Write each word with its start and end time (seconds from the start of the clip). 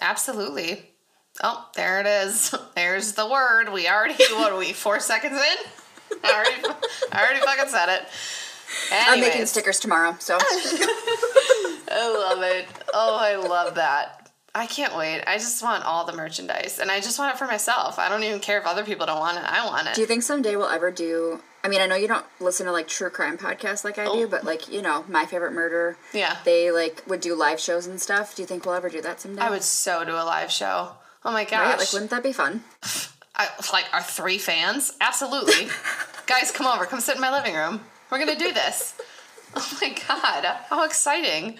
Absolutely. 0.00 0.90
Oh, 1.42 1.68
there 1.74 2.00
it 2.00 2.06
is. 2.06 2.54
There's 2.74 3.12
the 3.12 3.28
word. 3.28 3.72
We 3.72 3.88
already, 3.88 4.14
what 4.32 4.52
are 4.52 4.58
we, 4.58 4.72
four 4.72 5.00
seconds 5.00 5.34
in? 5.34 6.18
I 6.24 6.32
already, 6.32 6.80
I 7.12 7.22
already 7.22 7.40
fucking 7.40 7.68
said 7.68 7.88
it. 7.88 8.06
Anyways. 8.92 9.08
I'm 9.08 9.20
making 9.20 9.46
stickers 9.46 9.80
tomorrow, 9.80 10.16
so. 10.18 10.38
I 10.40 12.28
love 12.28 12.42
it. 12.42 12.66
Oh, 12.92 13.16
I 13.18 13.36
love 13.36 13.76
that. 13.76 14.30
I 14.54 14.66
can't 14.66 14.96
wait. 14.96 15.22
I 15.26 15.36
just 15.36 15.62
want 15.62 15.84
all 15.84 16.06
the 16.06 16.14
merchandise, 16.14 16.78
and 16.80 16.90
I 16.90 17.00
just 17.00 17.18
want 17.18 17.34
it 17.34 17.38
for 17.38 17.46
myself. 17.46 17.98
I 17.98 18.08
don't 18.08 18.24
even 18.24 18.40
care 18.40 18.58
if 18.58 18.66
other 18.66 18.84
people 18.84 19.06
don't 19.06 19.18
want 19.20 19.36
it. 19.36 19.44
I 19.44 19.66
want 19.66 19.88
it. 19.88 19.94
Do 19.94 20.00
you 20.00 20.06
think 20.06 20.22
someday 20.22 20.56
we'll 20.56 20.68
ever 20.68 20.90
do 20.90 21.40
I 21.66 21.68
mean, 21.68 21.80
I 21.80 21.86
know 21.86 21.96
you 21.96 22.06
don't 22.06 22.24
listen 22.38 22.64
to 22.66 22.72
like 22.72 22.86
true 22.86 23.10
crime 23.10 23.36
podcasts 23.36 23.82
like 23.82 23.98
I 23.98 24.04
oh. 24.04 24.14
do, 24.14 24.28
but 24.28 24.44
like 24.44 24.70
you 24.70 24.80
know, 24.80 25.04
My 25.08 25.26
Favorite 25.26 25.50
Murder. 25.52 25.96
Yeah. 26.14 26.36
They 26.44 26.70
like 26.70 27.02
would 27.08 27.20
do 27.20 27.34
live 27.34 27.58
shows 27.58 27.88
and 27.88 28.00
stuff. 28.00 28.36
Do 28.36 28.42
you 28.42 28.46
think 28.46 28.64
we'll 28.64 28.76
ever 28.76 28.88
do 28.88 29.02
that 29.02 29.20
someday? 29.20 29.42
I 29.42 29.50
would 29.50 29.64
so 29.64 30.04
do 30.04 30.12
a 30.12 30.22
live 30.22 30.52
show. 30.52 30.92
Oh 31.24 31.32
my 31.32 31.42
gosh! 31.42 31.66
Right? 31.66 31.78
Like, 31.80 31.92
wouldn't 31.92 32.12
that 32.12 32.22
be 32.22 32.32
fun? 32.32 32.62
I, 33.34 33.48
like 33.72 33.86
our 33.92 34.00
three 34.00 34.38
fans, 34.38 34.92
absolutely. 35.00 35.66
Guys, 36.28 36.52
come 36.52 36.68
over. 36.68 36.86
Come 36.86 37.00
sit 37.00 37.16
in 37.16 37.20
my 37.20 37.32
living 37.32 37.56
room. 37.56 37.80
We're 38.10 38.20
gonna 38.20 38.38
do 38.38 38.52
this. 38.52 38.94
Oh 39.56 39.78
my 39.80 39.88
god! 40.06 40.44
How 40.68 40.84
exciting! 40.84 41.58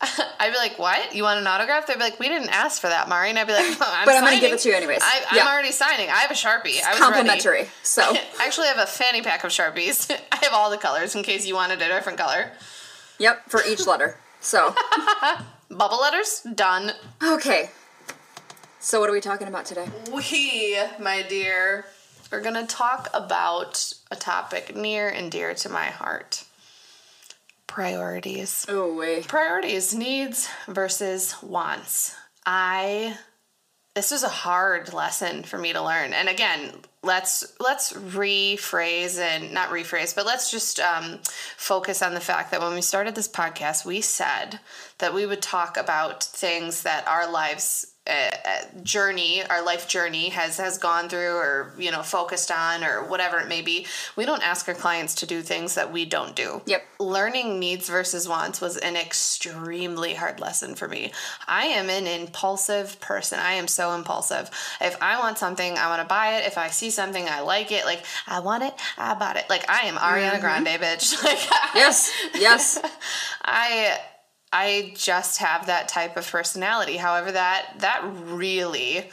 I'd 0.38 0.52
be 0.52 0.58
like, 0.58 0.78
"What? 0.78 1.14
You 1.14 1.24
want 1.24 1.40
an 1.40 1.46
autograph?" 1.46 1.86
They'd 1.86 1.94
be 1.94 2.00
like, 2.00 2.20
"We 2.20 2.28
didn't 2.28 2.50
ask 2.50 2.80
for 2.80 2.86
that, 2.86 3.08
Mari." 3.08 3.30
And 3.30 3.38
I'd 3.38 3.48
be 3.48 3.52
like, 3.52 3.66
oh, 3.66 3.94
"I'm 3.96 4.06
but 4.06 4.14
I'm 4.14 4.22
gonna 4.22 4.40
give 4.40 4.52
it 4.52 4.60
to 4.60 4.68
you 4.68 4.74
anyways." 4.74 5.00
I, 5.02 5.24
am 5.30 5.36
yeah. 5.36 5.48
already 5.48 5.72
signing. 5.72 6.08
I 6.08 6.18
have 6.18 6.30
a 6.30 6.34
sharpie. 6.34 6.76
It's 6.76 6.86
I 6.86 6.90
was 6.90 7.00
complimentary. 7.00 7.58
Ready. 7.58 7.70
So 7.82 8.02
I 8.04 8.46
actually 8.46 8.68
have 8.68 8.78
a 8.78 8.86
fanny 8.86 9.22
pack 9.22 9.42
of 9.42 9.50
sharpies. 9.50 10.08
I 10.32 10.36
have 10.36 10.52
all 10.52 10.70
the 10.70 10.78
colors 10.78 11.16
in 11.16 11.24
case 11.24 11.46
you 11.46 11.54
wanted 11.54 11.82
a 11.82 11.88
different 11.88 12.16
color. 12.16 12.52
Yep, 13.18 13.50
for 13.50 13.60
each 13.68 13.86
letter. 13.88 14.16
So 14.40 14.72
bubble 15.68 16.00
letters 16.00 16.46
done. 16.54 16.92
Okay. 17.20 17.70
So 18.78 19.00
what 19.00 19.10
are 19.10 19.12
we 19.12 19.20
talking 19.20 19.48
about 19.48 19.66
today? 19.66 19.88
We, 20.14 20.78
my 21.00 21.22
dear, 21.28 21.86
are 22.30 22.40
gonna 22.40 22.68
talk 22.68 23.08
about 23.12 23.92
a 24.12 24.16
topic 24.16 24.76
near 24.76 25.08
and 25.08 25.32
dear 25.32 25.54
to 25.54 25.68
my 25.68 25.86
heart 25.86 26.44
priorities. 27.68 28.66
Oh, 28.68 28.96
wait. 28.96 29.28
Priorities, 29.28 29.94
needs 29.94 30.48
versus 30.66 31.40
wants. 31.42 32.16
I 32.44 33.16
this 33.98 34.12
was 34.12 34.22
a 34.22 34.28
hard 34.28 34.92
lesson 34.92 35.42
for 35.42 35.58
me 35.58 35.72
to 35.72 35.82
learn. 35.82 36.12
And 36.12 36.28
again, 36.28 36.70
let's 37.02 37.56
let's 37.58 37.92
rephrase 37.92 39.18
and 39.18 39.52
not 39.52 39.70
rephrase, 39.70 40.14
but 40.14 40.24
let's 40.24 40.52
just 40.52 40.78
um, 40.78 41.18
focus 41.56 42.00
on 42.00 42.14
the 42.14 42.20
fact 42.20 42.52
that 42.52 42.60
when 42.60 42.74
we 42.74 42.80
started 42.80 43.16
this 43.16 43.26
podcast, 43.26 43.84
we 43.84 44.00
said 44.00 44.60
that 44.98 45.14
we 45.14 45.26
would 45.26 45.42
talk 45.42 45.76
about 45.76 46.22
things 46.22 46.84
that 46.84 47.08
our 47.08 47.30
lives 47.30 47.94
journey, 48.82 49.42
our 49.48 49.64
life 49.64 49.88
journey 49.88 50.30
has 50.30 50.56
has 50.58 50.78
gone 50.78 51.08
through, 51.08 51.36
or 51.36 51.72
you 51.78 51.90
know, 51.90 52.02
focused 52.02 52.50
on, 52.50 52.84
or 52.84 53.04
whatever 53.04 53.38
it 53.38 53.48
may 53.48 53.62
be. 53.62 53.86
We 54.16 54.24
don't 54.24 54.42
ask 54.42 54.68
our 54.68 54.74
clients 54.74 55.14
to 55.16 55.26
do 55.26 55.42
things 55.42 55.74
that 55.74 55.92
we 55.92 56.04
don't 56.04 56.34
do. 56.34 56.62
Yep. 56.66 56.86
Learning 57.00 57.58
needs 57.58 57.88
versus 57.88 58.28
wants 58.28 58.60
was 58.60 58.76
an 58.76 58.96
extremely 58.96 60.14
hard 60.14 60.40
lesson 60.40 60.74
for 60.74 60.88
me. 60.88 61.12
I 61.46 61.66
am 61.66 61.90
an 61.90 62.06
impulsive 62.06 63.00
person. 63.00 63.38
I 63.38 63.52
am 63.52 63.68
so 63.68 63.92
impulsive. 63.92 64.50
If 64.80 65.00
I 65.02 65.18
want 65.18 65.38
something, 65.38 65.76
I 65.76 65.88
want 65.88 66.02
to 66.02 66.08
buy 66.08 66.36
it. 66.36 66.46
If 66.46 66.58
I 66.58 66.68
see 66.68 66.90
something, 66.90 67.26
I 67.28 67.40
like 67.40 67.72
it. 67.72 67.84
Like 67.84 68.04
I 68.26 68.40
want 68.40 68.62
it, 68.64 68.74
I 68.96 69.14
bought 69.14 69.36
it. 69.36 69.44
Like 69.48 69.68
I 69.68 69.86
am 69.86 69.96
Ariana 69.96 70.32
mm-hmm. 70.32 70.40
Grande, 70.40 70.80
bitch. 70.80 71.16
Like 71.28 71.38
yes, 71.74 72.10
yes. 72.34 72.80
I 73.44 73.98
I 74.52 74.92
just 74.96 75.38
have 75.38 75.66
that 75.66 75.88
type 75.88 76.16
of 76.16 76.30
personality. 76.30 76.96
However, 76.96 77.32
that 77.32 77.74
that 77.80 78.02
really 78.24 79.10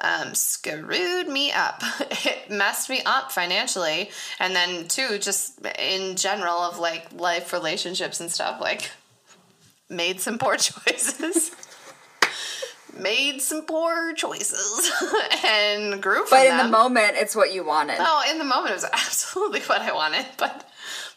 um, 0.00 0.34
screwed 0.34 1.28
me 1.28 1.52
up. 1.52 1.82
it 2.24 2.50
messed 2.50 2.90
me 2.90 3.00
up 3.06 3.30
financially, 3.30 4.10
and 4.40 4.54
then 4.56 4.88
too, 4.88 5.18
just 5.18 5.64
in 5.78 6.16
general 6.16 6.58
of 6.58 6.78
like 6.78 7.12
life 7.12 7.52
relationships 7.52 8.20
and 8.20 8.30
stuff. 8.30 8.60
Like, 8.60 8.90
made 9.88 10.20
some 10.20 10.38
poor 10.38 10.56
choices. 10.58 11.52
made 12.98 13.40
some 13.40 13.62
poor 13.62 14.12
choices 14.14 14.90
and 15.44 16.02
grew 16.02 16.24
from 16.26 16.38
But 16.38 16.46
in 16.46 16.56
them. 16.56 16.66
the 16.66 16.72
moment, 16.76 17.12
it's 17.14 17.34
what 17.36 17.54
you 17.54 17.64
wanted. 17.64 17.96
Oh, 18.00 18.22
in 18.30 18.38
the 18.38 18.44
moment, 18.44 18.72
it 18.72 18.74
was 18.74 18.84
absolutely 18.92 19.60
what 19.62 19.80
I 19.82 19.92
wanted. 19.92 20.26
But 20.36 20.68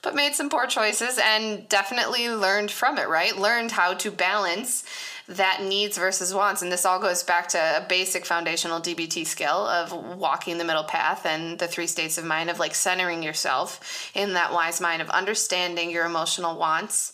but 0.06 0.16
made 0.16 0.36
some 0.36 0.50
poor 0.50 0.68
choices 0.68 1.20
and 1.22 1.68
definitely 1.68 2.30
learned 2.30 2.72
from 2.72 2.98
it, 2.98 3.10
right? 3.10 3.36
Learned 3.36 3.72
how 3.72 3.96
to 3.96 4.12
balance 4.12 4.86
that 5.28 5.64
needs 5.64 5.98
versus 5.98 6.32
wants. 6.32 6.62
And 6.62 6.72
this 6.72 6.86
all 6.86 7.00
goes 7.00 7.24
back 7.24 7.48
to 7.50 7.58
a 7.58 7.86
basic 7.90 8.24
foundational 8.24 8.80
DBT 8.80 9.26
skill 9.26 9.66
of 9.66 9.92
walking 10.18 10.60
the 10.60 10.64
middle 10.64 10.84
path 10.84 11.26
and 11.26 11.58
the 11.58 11.68
three 11.68 11.88
states 11.88 12.20
of 12.20 12.24
mind 12.24 12.52
of 12.52 12.60
like 12.60 12.76
centering 12.76 13.24
yourself 13.24 14.12
in 14.14 14.34
that 14.34 14.54
wise 14.54 14.80
mind 14.80 15.02
of 15.02 15.10
understanding 15.10 15.90
your 15.90 16.06
emotional 16.06 16.58
wants 16.58 17.12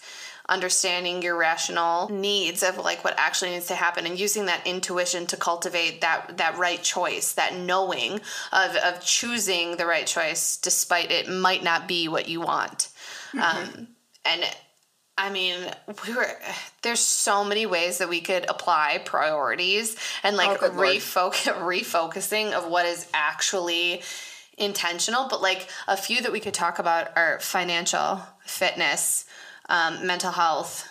understanding 0.52 1.22
your 1.22 1.38
rational 1.38 2.10
needs 2.10 2.62
of 2.62 2.78
like 2.78 3.04
what 3.04 3.16
actually 3.18 3.52
needs 3.52 3.68
to 3.68 3.76
happen 3.76 4.06
and 4.06 4.20
using 4.20 4.46
that 4.46 4.68
intuition 4.68 5.26
to 5.26 5.38
cultivate 5.38 6.02
that 6.02 6.38
that 6.38 6.58
right 6.58 6.84
choice 6.84 7.34
that 7.34 7.56
knowing 7.56 8.20
of 8.52 8.76
of 8.76 9.02
choosing 9.04 9.78
the 9.78 9.86
right 9.86 10.06
choice 10.06 10.58
despite 10.58 11.10
it 11.10 11.30
might 11.30 11.64
not 11.64 11.88
be 11.88 12.08
what 12.08 12.28
you 12.28 12.42
want. 12.42 12.90
Mm-hmm. 13.34 13.40
um, 13.40 13.88
and 14.26 14.44
I 15.18 15.30
mean, 15.30 15.56
we 16.08 16.14
were 16.14 16.28
there's 16.82 17.00
so 17.00 17.44
many 17.44 17.66
ways 17.66 18.00
that 18.00 18.10
we 18.10 18.22
could 18.22 18.50
apply 18.50 19.02
priorities 19.06 19.96
and 20.24 20.36
like 20.36 20.62
oh, 20.62 20.70
refocus 20.70 21.54
refocusing 21.62 22.52
of 22.52 22.70
what 22.70 22.86
is 22.86 23.08
actually 23.14 24.02
intentional, 24.58 25.28
but 25.30 25.42
like 25.42 25.70
a 25.88 25.96
few 25.96 26.22
that 26.22 26.32
we 26.32 26.40
could 26.40 26.54
talk 26.54 26.80
about 26.80 27.16
are 27.16 27.40
financial, 27.40 28.22
fitness, 28.46 29.26
um, 29.72 30.06
mental 30.06 30.32
health. 30.32 30.88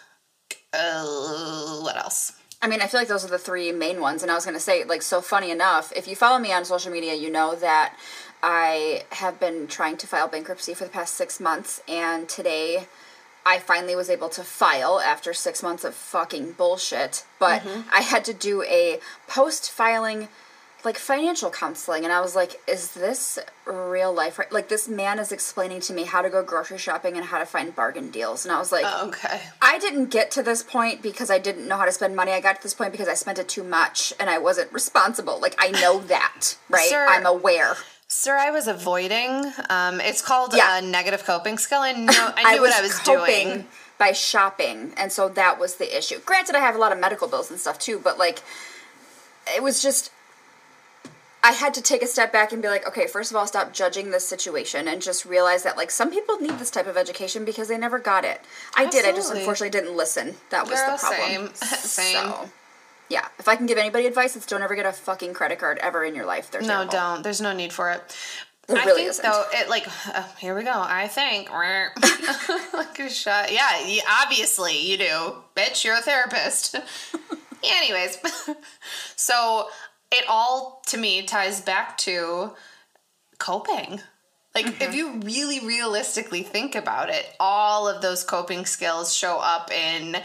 Uh, 0.72 1.80
what 1.82 1.96
else? 1.96 2.32
I 2.62 2.66
mean, 2.66 2.80
I 2.80 2.86
feel 2.86 3.00
like 3.00 3.08
those 3.08 3.24
are 3.24 3.28
the 3.28 3.38
three 3.38 3.72
main 3.72 4.00
ones. 4.00 4.22
And 4.22 4.30
I 4.30 4.34
was 4.34 4.44
going 4.44 4.56
to 4.56 4.60
say, 4.60 4.84
like, 4.84 5.02
so 5.02 5.20
funny 5.20 5.50
enough, 5.50 5.92
if 5.94 6.08
you 6.08 6.16
follow 6.16 6.38
me 6.38 6.52
on 6.52 6.64
social 6.64 6.90
media, 6.90 7.14
you 7.14 7.30
know 7.30 7.54
that 7.56 7.96
I 8.42 9.04
have 9.12 9.38
been 9.38 9.66
trying 9.66 9.98
to 9.98 10.06
file 10.06 10.28
bankruptcy 10.28 10.74
for 10.74 10.84
the 10.84 10.90
past 10.90 11.14
six 11.14 11.38
months. 11.40 11.82
And 11.86 12.28
today 12.28 12.86
I 13.44 13.58
finally 13.58 13.94
was 13.94 14.08
able 14.08 14.30
to 14.30 14.42
file 14.42 14.98
after 15.00 15.32
six 15.34 15.62
months 15.62 15.84
of 15.84 15.94
fucking 15.94 16.52
bullshit. 16.52 17.24
But 17.38 17.62
mm-hmm. 17.62 17.88
I 17.92 18.00
had 18.00 18.24
to 18.26 18.34
do 18.34 18.62
a 18.62 18.98
post 19.28 19.70
filing 19.70 20.28
like 20.84 20.96
financial 20.96 21.50
counseling 21.50 22.04
and 22.04 22.12
I 22.12 22.20
was 22.20 22.34
like, 22.34 22.60
is 22.66 22.92
this 22.92 23.38
real 23.66 24.12
life? 24.12 24.38
Right? 24.38 24.50
Like 24.50 24.68
this 24.68 24.88
man 24.88 25.18
is 25.18 25.32
explaining 25.32 25.80
to 25.82 25.92
me 25.92 26.04
how 26.04 26.22
to 26.22 26.30
go 26.30 26.42
grocery 26.42 26.78
shopping 26.78 27.16
and 27.16 27.26
how 27.26 27.38
to 27.38 27.46
find 27.46 27.74
bargain 27.74 28.10
deals. 28.10 28.44
And 28.44 28.52
I 28.52 28.58
was 28.58 28.72
like, 28.72 28.84
oh, 28.86 29.08
okay. 29.08 29.40
I 29.60 29.78
didn't 29.78 30.06
get 30.06 30.30
to 30.32 30.42
this 30.42 30.62
point 30.62 31.02
because 31.02 31.30
I 31.30 31.38
didn't 31.38 31.68
know 31.68 31.76
how 31.76 31.84
to 31.84 31.92
spend 31.92 32.16
money. 32.16 32.32
I 32.32 32.40
got 32.40 32.56
to 32.56 32.62
this 32.62 32.74
point 32.74 32.92
because 32.92 33.08
I 33.08 33.14
spent 33.14 33.38
it 33.38 33.48
too 33.48 33.64
much 33.64 34.12
and 34.18 34.30
I 34.30 34.38
wasn't 34.38 34.72
responsible. 34.72 35.40
Like 35.40 35.54
I 35.58 35.70
know 35.70 36.00
that, 36.08 36.56
right? 36.68 36.88
Sir, 36.88 37.06
I'm 37.08 37.26
aware. 37.26 37.74
Sir, 38.08 38.36
I 38.36 38.50
was 38.50 38.66
avoiding. 38.66 39.52
Um, 39.68 40.00
it's 40.00 40.20
called 40.20 40.52
yeah. 40.54 40.78
a 40.78 40.82
negative 40.82 41.24
coping 41.24 41.58
skill. 41.58 41.80
I 41.80 41.92
know 41.92 42.32
I 42.36 42.42
knew 42.54 42.58
I 42.58 42.60
what 42.60 42.72
I 42.72 42.82
was 42.82 42.98
doing 43.00 43.66
by 43.98 44.10
shopping, 44.12 44.92
and 44.96 45.12
so 45.12 45.28
that 45.28 45.60
was 45.60 45.76
the 45.76 45.96
issue. 45.96 46.18
Granted, 46.26 46.56
I 46.56 46.58
have 46.58 46.74
a 46.74 46.78
lot 46.78 46.90
of 46.90 46.98
medical 46.98 47.28
bills 47.28 47.50
and 47.50 47.60
stuff 47.60 47.78
too, 47.78 48.00
but 48.02 48.18
like, 48.18 48.42
it 49.54 49.62
was 49.62 49.80
just 49.80 50.10
I 51.42 51.52
had 51.52 51.72
to 51.74 51.82
take 51.82 52.02
a 52.02 52.06
step 52.06 52.32
back 52.32 52.52
and 52.52 52.60
be 52.60 52.68
like, 52.68 52.86
okay, 52.86 53.06
first 53.06 53.30
of 53.30 53.36
all, 53.36 53.46
stop 53.46 53.72
judging 53.72 54.10
this 54.10 54.26
situation 54.26 54.86
and 54.86 55.00
just 55.00 55.24
realize 55.24 55.62
that 55.62 55.76
like 55.76 55.90
some 55.90 56.10
people 56.10 56.38
need 56.38 56.58
this 56.58 56.70
type 56.70 56.86
of 56.86 56.96
education 56.96 57.44
because 57.44 57.68
they 57.68 57.78
never 57.78 57.98
got 57.98 58.24
it. 58.24 58.40
I 58.76 58.84
Absolutely. 58.84 59.00
did. 59.00 59.14
I 59.14 59.16
just 59.16 59.32
unfortunately 59.32 59.70
didn't 59.70 59.96
listen. 59.96 60.36
That 60.50 60.68
was 60.68 60.78
Girl, 60.78 60.96
the 60.96 60.98
problem. 60.98 61.54
Same. 61.54 61.54
same. 61.78 62.14
So, 62.14 62.50
yeah, 63.08 63.26
if 63.38 63.48
I 63.48 63.56
can 63.56 63.66
give 63.66 63.78
anybody 63.78 64.06
advice, 64.06 64.36
it's 64.36 64.46
don't 64.46 64.62
ever 64.62 64.74
get 64.74 64.86
a 64.86 64.92
fucking 64.92 65.34
credit 65.34 65.58
card 65.58 65.78
ever 65.78 66.04
in 66.04 66.14
your 66.14 66.26
life. 66.26 66.50
There's 66.50 66.66
no, 66.66 66.86
don't. 66.86 67.22
There's 67.22 67.40
no 67.40 67.52
need 67.52 67.72
for 67.72 67.90
it. 67.90 68.02
It 68.68 68.78
I 68.78 68.84
really 68.84 69.02
think 69.02 69.10
isn't. 69.10 69.24
though 69.24 69.44
it 69.52 69.68
like 69.68 69.86
uh, 70.14 70.22
here 70.38 70.54
we 70.54 70.62
go. 70.62 70.72
I 70.74 71.08
think 71.08 71.50
like 71.50 72.98
a 73.00 73.10
shot. 73.10 73.52
Yeah, 73.52 74.00
obviously 74.22 74.78
you 74.78 74.98
do, 74.98 75.34
bitch. 75.56 75.84
You're 75.84 75.96
a 75.96 76.02
therapist. 76.02 76.76
Anyways, 77.62 78.16
so 79.16 79.68
it 80.12 80.24
all 80.28 80.82
to 80.88 80.96
me 80.96 81.22
ties 81.22 81.60
back 81.60 81.96
to 81.98 82.52
coping. 83.38 84.00
Like, 84.54 84.66
Mm-hmm. 84.66 84.82
if 84.82 84.94
you 84.96 85.12
really 85.20 85.60
realistically 85.64 86.42
think 86.42 86.74
about 86.74 87.08
it, 87.08 87.24
all 87.38 87.86
of 87.88 88.02
those 88.02 88.24
coping 88.24 88.66
skills 88.66 89.14
show 89.14 89.38
up 89.38 89.70
in 89.70 90.16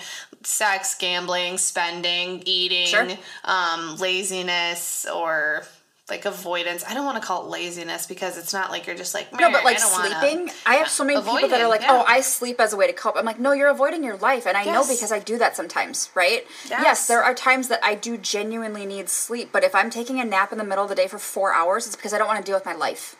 sex, 0.44 0.96
gambling, 0.96 1.58
spending, 1.60 2.42
eating, 2.46 2.88
Sure. 2.88 3.08
um, 3.44 3.98
laziness, 3.98 5.06
or 5.14 5.64
like 6.10 6.26
avoidance. 6.26 6.84
I 6.88 6.94
don't 6.94 7.06
want 7.06 7.20
to 7.20 7.26
call 7.26 7.46
it 7.46 7.50
laziness 7.50 8.06
because 8.06 8.38
it's 8.38 8.54
not 8.54 8.70
like 8.70 8.86
you're 8.86 8.96
just 8.96 9.16
like, 9.16 9.32
No, 9.34 9.52
but 9.52 9.64
like 9.64 9.78
I 9.78 9.80
don't 9.80 9.92
wanna." 9.92 10.20
sleeping, 10.20 10.52
I 10.66 10.76
have 10.76 10.90
so 10.90 11.04
many 11.04 11.20
people 11.20 11.50
that 11.50 11.60
are 11.60 11.68
like, 11.68 11.82
yeah. 11.82 11.94
"Oh, 11.94 12.06
I 12.08 12.22
sleep 12.22 12.60
as 12.60 12.74
a 12.74 12.78
way 12.78 12.88
to 12.88 12.94
cope." 12.94 13.18
I'm 13.18 13.26
like, 13.26 13.40
"No, 13.40 13.54
you're 13.54 13.70
avoiding 13.70 14.04
your 14.04 14.18
life," 14.18 14.46
and 14.46 14.56
I 14.56 14.66
know 14.66 14.86
because 14.88 15.12
I 15.12 15.20
do 15.20 15.38
that 15.40 15.56
sometimes, 15.56 16.10
right? 16.14 16.46
Yes. 16.70 16.82
Yes, 16.84 17.08
there 17.08 17.24
are 17.24 17.34
times 17.34 17.70
that 17.70 17.80
I 17.84 17.96
do 17.96 18.18
genuinely 18.18 18.86
need 18.86 19.10
sleep, 19.10 19.50
but 19.52 19.64
if 19.64 19.74
I'm 19.74 19.90
taking 19.90 20.20
a 20.20 20.26
nap 20.26 20.52
in 20.52 20.60
the 20.60 20.64
middle 20.64 20.84
of 20.84 20.90
the 20.90 20.96
day 20.96 21.08
for 21.08 21.18
four 21.18 21.54
hours, 21.54 21.88
it's 21.88 21.96
because 21.96 22.14
I 22.14 22.20
don't 22.20 22.28
want 22.28 22.40
to 22.40 22.46
deal 22.48 22.56
with 22.56 22.66
my 22.66 22.76
life. 22.76 23.16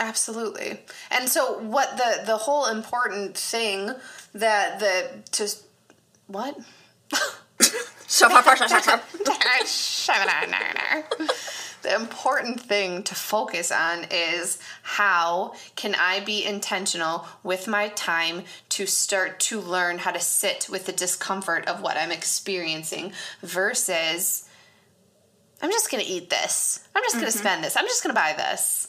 Absolutely. 0.00 0.80
And 1.10 1.28
so 1.28 1.58
what 1.60 1.96
the 1.96 2.22
the 2.24 2.36
whole 2.36 2.66
important 2.66 3.36
thing 3.36 3.92
that 4.32 4.80
the 4.80 5.22
to 5.32 5.48
what? 6.26 6.58
So, 8.10 8.26
the 11.88 11.94
important 11.94 12.60
thing 12.60 13.02
to 13.04 13.14
focus 13.14 13.72
on 13.72 14.04
is 14.10 14.58
how 14.82 15.54
can 15.74 15.94
I 15.94 16.20
be 16.20 16.44
intentional 16.44 17.26
with 17.42 17.66
my 17.66 17.88
time 17.88 18.42
to 18.70 18.84
start 18.84 19.40
to 19.40 19.58
learn 19.58 19.98
how 19.98 20.10
to 20.10 20.20
sit 20.20 20.68
with 20.70 20.84
the 20.84 20.92
discomfort 20.92 21.66
of 21.66 21.80
what 21.80 21.96
I'm 21.96 22.12
experiencing 22.12 23.12
versus 23.42 24.46
I'm 25.62 25.70
just 25.70 25.90
going 25.90 26.04
to 26.04 26.10
eat 26.10 26.28
this. 26.28 26.86
I'm 26.94 27.02
just 27.04 27.14
going 27.14 27.26
to 27.26 27.32
mm-hmm. 27.32 27.38
spend 27.38 27.64
this. 27.64 27.76
I'm 27.76 27.86
just 27.86 28.04
going 28.04 28.14
to 28.14 28.20
buy 28.20 28.34
this. 28.36 28.88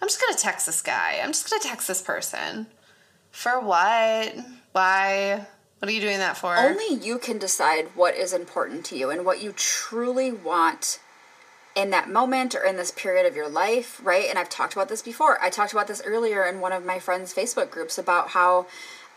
I'm 0.00 0.08
just 0.08 0.20
going 0.20 0.34
to 0.34 0.42
text 0.42 0.66
this 0.66 0.82
guy. 0.82 1.20
I'm 1.22 1.30
just 1.30 1.48
going 1.48 1.62
to 1.62 1.68
text 1.68 1.86
this 1.86 2.02
person. 2.02 2.66
For 3.30 3.60
what? 3.60 4.34
Why? 4.72 5.46
What 5.78 5.88
are 5.88 5.92
you 5.92 6.00
doing 6.00 6.18
that 6.18 6.36
for? 6.36 6.56
Only 6.56 6.94
you 6.94 7.18
can 7.18 7.38
decide 7.38 7.88
what 7.94 8.16
is 8.16 8.32
important 8.32 8.84
to 8.86 8.98
you 8.98 9.10
and 9.10 9.24
what 9.24 9.42
you 9.42 9.52
truly 9.52 10.32
want 10.32 10.98
in 11.74 11.90
that 11.90 12.10
moment 12.10 12.54
or 12.54 12.64
in 12.64 12.76
this 12.76 12.90
period 12.90 13.26
of 13.26 13.34
your 13.34 13.48
life, 13.48 14.00
right? 14.04 14.26
And 14.28 14.38
I've 14.38 14.50
talked 14.50 14.74
about 14.74 14.88
this 14.88 15.02
before. 15.02 15.40
I 15.42 15.50
talked 15.50 15.72
about 15.72 15.88
this 15.88 16.02
earlier 16.04 16.44
in 16.44 16.60
one 16.60 16.72
of 16.72 16.84
my 16.84 16.98
friends' 16.98 17.32
Facebook 17.32 17.70
groups 17.70 17.96
about 17.96 18.28
how 18.28 18.66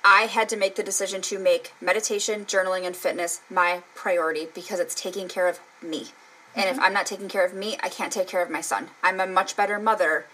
I 0.04 0.24
had 0.24 0.48
to 0.50 0.58
make 0.58 0.76
the 0.76 0.84
decision 0.84 1.22
to 1.24 1.40
make 1.40 1.74
meditation, 1.82 2.46
journaling, 2.46 2.86
and 2.86 2.96
fitness 2.96 3.42
my 3.50 3.82
priority 3.96 4.48
because 4.54 4.80
it's 4.80 4.96
taking 4.96 5.28
care 5.28 5.48
of 5.48 5.60
me. 5.82 6.08
And 6.56 6.66
if 6.66 6.76
mm-hmm. 6.76 6.86
I'm 6.86 6.94
not 6.94 7.06
taking 7.06 7.28
care 7.28 7.46
of 7.46 7.54
me, 7.54 7.78
I 7.84 7.90
can't 7.90 8.14
take 8.14 8.28
care 8.28 8.44
of 8.44 8.50
my 8.50 8.62
son. 8.62 8.90
I'm 9.04 9.20
a 9.20 9.28
much 9.28 9.58
better 9.58 9.80
mother 9.80 10.26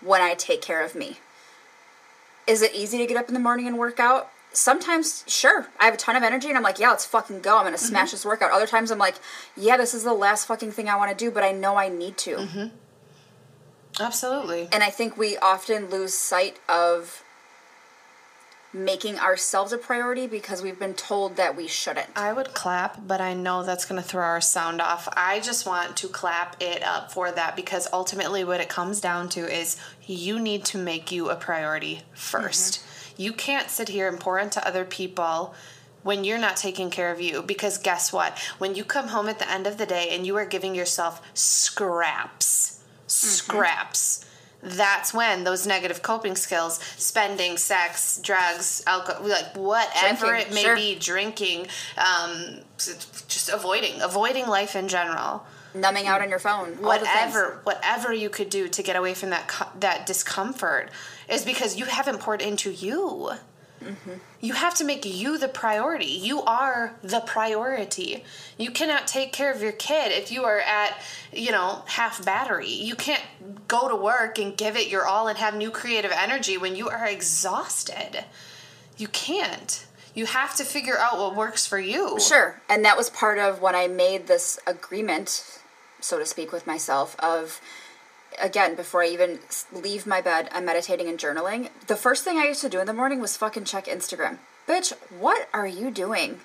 when 0.00 0.20
I 0.20 0.34
take 0.34 0.60
care 0.60 0.84
of 0.84 0.94
me. 0.94 1.18
Is 2.46 2.60
it 2.60 2.74
easy 2.74 2.98
to 2.98 3.06
get 3.06 3.16
up 3.16 3.28
in 3.28 3.34
the 3.34 3.40
morning 3.40 3.66
and 3.66 3.78
work 3.78 3.98
out? 3.98 4.30
Sometimes, 4.56 5.24
sure. 5.26 5.66
I 5.78 5.86
have 5.86 5.94
a 5.94 5.96
ton 5.96 6.16
of 6.16 6.22
energy 6.22 6.48
and 6.48 6.56
I'm 6.56 6.62
like, 6.62 6.78
yeah, 6.78 6.90
let's 6.90 7.04
fucking 7.04 7.40
go. 7.40 7.58
I'm 7.58 7.64
gonna 7.64 7.76
mm-hmm. 7.76 7.86
smash 7.86 8.12
this 8.12 8.24
workout. 8.24 8.52
Other 8.52 8.66
times 8.66 8.90
I'm 8.90 8.98
like, 8.98 9.16
yeah, 9.56 9.76
this 9.76 9.94
is 9.94 10.04
the 10.04 10.14
last 10.14 10.46
fucking 10.46 10.72
thing 10.72 10.88
I 10.88 10.96
wanna 10.96 11.14
do, 11.14 11.30
but 11.30 11.42
I 11.42 11.52
know 11.52 11.76
I 11.76 11.88
need 11.88 12.16
to. 12.18 12.36
Mm-hmm. 12.36 12.66
Absolutely. 14.00 14.68
And 14.72 14.82
I 14.82 14.90
think 14.90 15.16
we 15.16 15.36
often 15.38 15.90
lose 15.90 16.14
sight 16.14 16.58
of 16.68 17.22
making 18.72 19.18
ourselves 19.20 19.72
a 19.72 19.78
priority 19.78 20.26
because 20.26 20.60
we've 20.60 20.80
been 20.80 20.94
told 20.94 21.36
that 21.36 21.56
we 21.56 21.68
shouldn't. 21.68 22.08
I 22.16 22.32
would 22.32 22.54
clap, 22.54 23.06
but 23.06 23.20
I 23.20 23.32
know 23.32 23.62
that's 23.62 23.84
to 23.86 24.02
throw 24.02 24.24
our 24.24 24.40
sound 24.40 24.80
off. 24.80 25.08
I 25.16 25.38
just 25.38 25.64
want 25.64 25.96
to 25.98 26.08
clap 26.08 26.60
it 26.60 26.82
up 26.82 27.12
for 27.12 27.30
that 27.30 27.54
because 27.54 27.86
ultimately, 27.92 28.42
what 28.42 28.60
it 28.60 28.68
comes 28.68 29.00
down 29.00 29.28
to 29.30 29.40
is 29.40 29.76
you 30.04 30.40
need 30.40 30.64
to 30.66 30.78
make 30.78 31.12
you 31.12 31.30
a 31.30 31.36
priority 31.36 32.02
1st 32.16 32.82
You 33.16 33.32
can't 33.32 33.70
sit 33.70 33.88
here 33.88 34.08
and 34.08 34.18
pour 34.18 34.38
into 34.38 34.66
other 34.66 34.84
people 34.84 35.54
when 36.02 36.24
you're 36.24 36.38
not 36.38 36.56
taking 36.56 36.90
care 36.90 37.10
of 37.10 37.20
you 37.20 37.42
because 37.42 37.78
guess 37.78 38.12
what? 38.12 38.38
When 38.58 38.74
you 38.74 38.84
come 38.84 39.08
home 39.08 39.28
at 39.28 39.38
the 39.38 39.50
end 39.50 39.66
of 39.66 39.78
the 39.78 39.86
day 39.86 40.08
and 40.10 40.26
you 40.26 40.36
are 40.36 40.44
giving 40.46 40.74
yourself 40.74 41.22
scraps, 41.34 42.80
scraps 43.06 44.24
that's 44.64 45.12
when 45.12 45.44
those 45.44 45.66
negative 45.66 46.00
coping 46.02 46.34
skills 46.34 46.80
spending 46.96 47.58
sex 47.58 48.18
drugs 48.22 48.82
alcohol 48.86 49.28
like 49.28 49.54
whatever 49.54 50.28
Drinking, 50.28 50.50
it 50.52 50.54
may 50.54 50.62
sure. 50.62 50.74
be 50.76 50.94
drinking 50.94 51.66
um 51.98 52.60
just 53.28 53.50
avoiding 53.50 54.00
avoiding 54.00 54.46
life 54.48 54.74
in 54.74 54.88
general 54.88 55.44
Numbing 55.74 56.06
out 56.06 56.22
on 56.22 56.30
your 56.30 56.38
phone. 56.38 56.78
all 56.82 56.92
the 56.92 56.98
things. 57.00 57.08
whatever 57.08 57.60
whatever 57.64 58.12
you 58.12 58.30
could 58.30 58.48
do 58.48 58.68
to 58.68 58.82
get 58.82 58.96
away 58.96 59.12
from 59.12 59.30
that 59.30 59.70
that 59.80 60.06
discomfort 60.06 60.90
is 61.28 61.44
because 61.44 61.76
you 61.76 61.84
haven't 61.86 62.20
poured 62.20 62.42
into 62.42 62.70
you. 62.70 63.32
You 64.40 64.54
have 64.54 64.74
to 64.76 64.84
make 64.84 65.04
you 65.04 65.38
the 65.38 65.48
priority. 65.48 66.06
You 66.06 66.42
are 66.42 66.94
the 67.02 67.20
priority. 67.20 68.24
You 68.56 68.70
cannot 68.70 69.06
take 69.06 69.32
care 69.32 69.52
of 69.52 69.62
your 69.62 69.72
kid 69.72 70.12
if 70.12 70.30
you 70.30 70.44
are 70.44 70.60
at 70.60 70.94
you 71.32 71.50
know 71.50 71.82
half 71.86 72.24
battery. 72.24 72.70
You 72.70 72.94
can't 72.94 73.22
go 73.68 73.88
to 73.88 73.96
work 73.96 74.38
and 74.38 74.56
give 74.56 74.76
it 74.76 74.88
your 74.88 75.06
all 75.06 75.28
and 75.28 75.38
have 75.38 75.54
new 75.54 75.70
creative 75.70 76.12
energy 76.12 76.56
when 76.56 76.76
you 76.76 76.88
are 76.88 77.06
exhausted. 77.06 78.24
You 78.96 79.08
can't. 79.08 79.86
You 80.14 80.26
have 80.26 80.54
to 80.56 80.64
figure 80.64 80.96
out 80.96 81.18
what 81.18 81.34
works 81.34 81.66
for 81.66 81.78
you. 81.78 82.20
Sure. 82.20 82.60
And 82.68 82.84
that 82.84 82.96
was 82.96 83.10
part 83.10 83.38
of 83.38 83.60
when 83.60 83.74
I 83.74 83.88
made 83.88 84.28
this 84.28 84.60
agreement, 84.66 85.60
so 86.00 86.18
to 86.18 86.26
speak, 86.26 86.52
with 86.52 86.66
myself 86.66 87.16
of 87.18 87.60
again, 88.40 88.74
before 88.74 89.02
I 89.02 89.08
even 89.08 89.40
leave 89.72 90.06
my 90.06 90.20
bed, 90.20 90.48
I'm 90.52 90.64
meditating 90.64 91.08
and 91.08 91.18
journaling. 91.18 91.70
The 91.86 91.96
first 91.96 92.24
thing 92.24 92.38
I 92.38 92.46
used 92.46 92.60
to 92.62 92.68
do 92.68 92.80
in 92.80 92.86
the 92.86 92.92
morning 92.92 93.20
was 93.20 93.36
fucking 93.36 93.64
check 93.64 93.86
Instagram. 93.86 94.38
Bitch, 94.68 94.92
what 95.18 95.48
are 95.52 95.66
you 95.66 95.90
doing? 95.90 96.40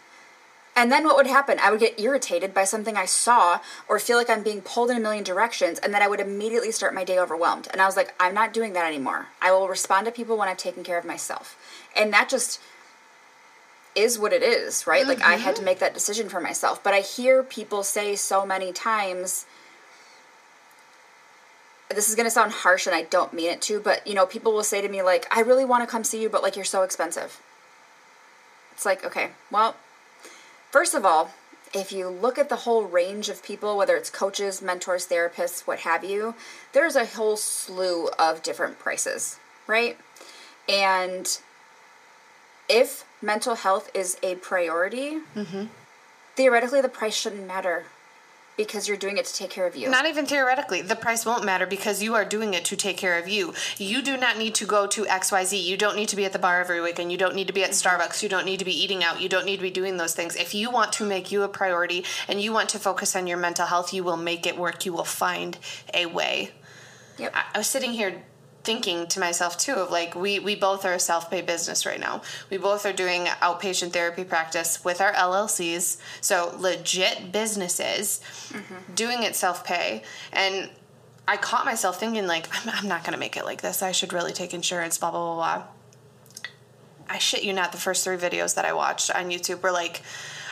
And 0.75 0.91
then 0.91 1.03
what 1.03 1.17
would 1.17 1.27
happen? 1.27 1.59
I 1.59 1.71
would 1.71 1.79
get 1.79 1.99
irritated 1.99 2.53
by 2.53 2.63
something 2.63 2.95
I 2.95 3.05
saw 3.05 3.59
or 3.87 3.99
feel 3.99 4.17
like 4.17 4.29
I'm 4.29 4.43
being 4.43 4.61
pulled 4.61 4.89
in 4.89 4.97
a 4.97 5.01
million 5.01 5.23
directions, 5.23 5.77
and 5.79 5.93
then 5.93 6.01
I 6.01 6.07
would 6.07 6.21
immediately 6.21 6.71
start 6.71 6.93
my 6.93 7.03
day 7.03 7.19
overwhelmed. 7.19 7.67
And 7.71 7.81
I 7.81 7.85
was 7.85 7.97
like, 7.97 8.13
I'm 8.19 8.33
not 8.33 8.53
doing 8.53 8.73
that 8.73 8.85
anymore. 8.85 9.27
I 9.41 9.51
will 9.51 9.67
respond 9.67 10.05
to 10.05 10.11
people 10.11 10.37
when 10.37 10.47
I've 10.47 10.57
taken 10.57 10.83
care 10.83 10.97
of 10.97 11.05
myself. 11.05 11.57
And 11.97 12.13
that 12.13 12.29
just 12.29 12.61
is 13.95 14.17
what 14.17 14.31
it 14.31 14.43
is, 14.43 14.87
right? 14.87 15.05
Like 15.05 15.21
I 15.21 15.35
had 15.35 15.55
to 15.55 15.59
mm-hmm. 15.59 15.65
make 15.65 15.79
that 15.79 15.93
decision 15.93 16.29
for 16.29 16.39
myself. 16.39 16.83
But 16.83 16.93
I 16.93 17.01
hear 17.01 17.43
people 17.43 17.83
say 17.83 18.15
so 18.15 18.45
many 18.45 18.71
times 18.71 19.45
this 21.89 22.09
is 22.09 22.15
going 22.15 22.25
to 22.25 22.31
sound 22.31 22.51
harsh 22.51 22.85
and 22.85 22.95
I 22.95 23.03
don't 23.03 23.33
mean 23.33 23.49
it 23.49 23.61
to, 23.63 23.79
but 23.79 24.05
you 24.05 24.13
know, 24.13 24.25
people 24.25 24.53
will 24.53 24.63
say 24.63 24.81
to 24.81 24.89
me 24.89 25.01
like, 25.01 25.25
"I 25.35 25.41
really 25.41 25.65
want 25.65 25.83
to 25.83 25.91
come 25.91 26.03
see 26.03 26.21
you, 26.21 26.29
but 26.29 26.43
like 26.43 26.55
you're 26.55 26.65
so 26.65 26.83
expensive." 26.83 27.41
It's 28.71 28.85
like, 28.85 29.03
okay, 29.03 29.31
well, 29.51 29.75
first 30.71 30.93
of 30.93 31.03
all, 31.03 31.31
if 31.73 31.91
you 31.91 32.07
look 32.07 32.37
at 32.37 32.49
the 32.49 32.55
whole 32.57 32.83
range 32.83 33.29
of 33.29 33.43
people, 33.43 33.77
whether 33.77 33.95
it's 33.95 34.09
coaches, 34.09 34.61
mentors, 34.61 35.07
therapists, 35.07 35.67
what 35.67 35.79
have 35.79 36.03
you, 36.03 36.35
there's 36.73 36.95
a 36.95 37.05
whole 37.05 37.37
slew 37.37 38.07
of 38.17 38.41
different 38.41 38.79
prices, 38.79 39.37
right? 39.67 39.97
And 40.67 41.39
if 42.69 43.03
mental 43.21 43.55
health 43.55 43.89
is 43.93 44.17
a 44.23 44.35
priority, 44.35 45.19
mm-hmm. 45.35 45.65
theoretically 46.35 46.81
the 46.81 46.89
price 46.89 47.15
shouldn't 47.15 47.47
matter 47.47 47.85
because 48.59 48.89
you're 48.89 48.97
doing 48.97 49.17
it 49.17 49.23
to 49.23 49.33
take 49.33 49.49
care 49.49 49.65
of 49.65 49.77
you. 49.77 49.89
Not 49.89 50.05
even 50.05 50.25
theoretically. 50.25 50.81
The 50.81 50.97
price 50.97 51.25
won't 51.25 51.45
matter 51.45 51.65
because 51.65 52.03
you 52.03 52.13
are 52.15 52.25
doing 52.25 52.53
it 52.53 52.65
to 52.65 52.75
take 52.75 52.97
care 52.97 53.17
of 53.17 53.25
you. 53.25 53.53
You 53.77 54.01
do 54.01 54.17
not 54.17 54.37
need 54.37 54.53
to 54.55 54.65
go 54.65 54.85
to 54.85 55.05
XYZ. 55.05 55.63
You 55.63 55.77
don't 55.77 55.95
need 55.95 56.09
to 56.09 56.17
be 56.17 56.25
at 56.25 56.33
the 56.33 56.39
bar 56.39 56.59
every 56.59 56.81
weekend. 56.81 57.09
You 57.09 57.17
don't 57.17 57.35
need 57.35 57.47
to 57.47 57.53
be 57.53 57.63
at 57.63 57.69
mm-hmm. 57.69 57.87
Starbucks. 57.87 58.21
You 58.21 58.27
don't 58.27 58.43
need 58.43 58.59
to 58.59 58.65
be 58.65 58.77
eating 58.77 59.01
out. 59.01 59.21
You 59.21 59.29
don't 59.29 59.45
need 59.45 59.55
to 59.55 59.61
be 59.61 59.69
doing 59.69 59.95
those 59.95 60.13
things. 60.13 60.35
If 60.35 60.53
you 60.53 60.69
want 60.69 60.91
to 60.93 61.05
make 61.05 61.31
you 61.31 61.43
a 61.43 61.47
priority 61.47 62.03
and 62.27 62.41
you 62.41 62.51
want 62.51 62.67
to 62.69 62.79
focus 62.79 63.15
on 63.15 63.27
your 63.27 63.37
mental 63.37 63.65
health, 63.65 63.93
you 63.93 64.03
will 64.03 64.17
make 64.17 64.45
it 64.45 64.57
work. 64.57 64.85
You 64.85 64.91
will 64.91 65.05
find 65.05 65.57
a 65.93 66.07
way. 66.07 66.51
Yep. 67.17 67.31
I, 67.33 67.43
I 67.55 67.57
was 67.59 67.67
sitting 67.67 67.93
here 67.93 68.23
thinking 68.63 69.07
to 69.07 69.19
myself 69.19 69.57
too 69.57 69.73
of 69.73 69.89
like 69.89 70.15
we 70.15 70.39
we 70.39 70.55
both 70.55 70.85
are 70.85 70.93
a 70.93 70.99
self-pay 70.99 71.41
business 71.41 71.85
right 71.85 71.99
now. 71.99 72.21
We 72.49 72.57
both 72.57 72.85
are 72.85 72.93
doing 72.93 73.25
outpatient 73.25 73.93
therapy 73.93 74.23
practice 74.23 74.83
with 74.83 75.01
our 75.01 75.13
llcs 75.13 75.97
so 76.21 76.53
legit 76.59 77.31
businesses 77.31 78.21
mm-hmm. 78.49 78.93
doing 78.95 79.23
it 79.23 79.35
self-pay. 79.35 80.03
And 80.33 80.69
i 81.27 81.37
caught 81.37 81.65
myself 81.65 81.99
thinking 81.99 82.27
like 82.27 82.47
i'm, 82.51 82.73
I'm 82.75 82.87
not 82.87 83.03
going 83.03 83.13
to 83.13 83.19
make 83.19 83.37
it 83.37 83.45
like 83.45 83.61
this. 83.61 83.81
I 83.81 83.91
should 83.91 84.13
really 84.13 84.33
take 84.33 84.53
insurance 84.53 84.97
blah 84.97 85.11
blah 85.11 85.35
blah 85.35 85.35
blah. 85.35 85.63
I 87.09 87.17
shit 87.17 87.43
you 87.43 87.53
not, 87.53 87.71
the 87.71 87.79
first 87.79 88.03
three 88.03 88.17
videos 88.17 88.55
that 88.55 88.65
I 88.65 88.73
watched 88.73 89.09
on 89.09 89.31
YouTube 89.31 89.63
were 89.63 89.71
like, 89.71 90.03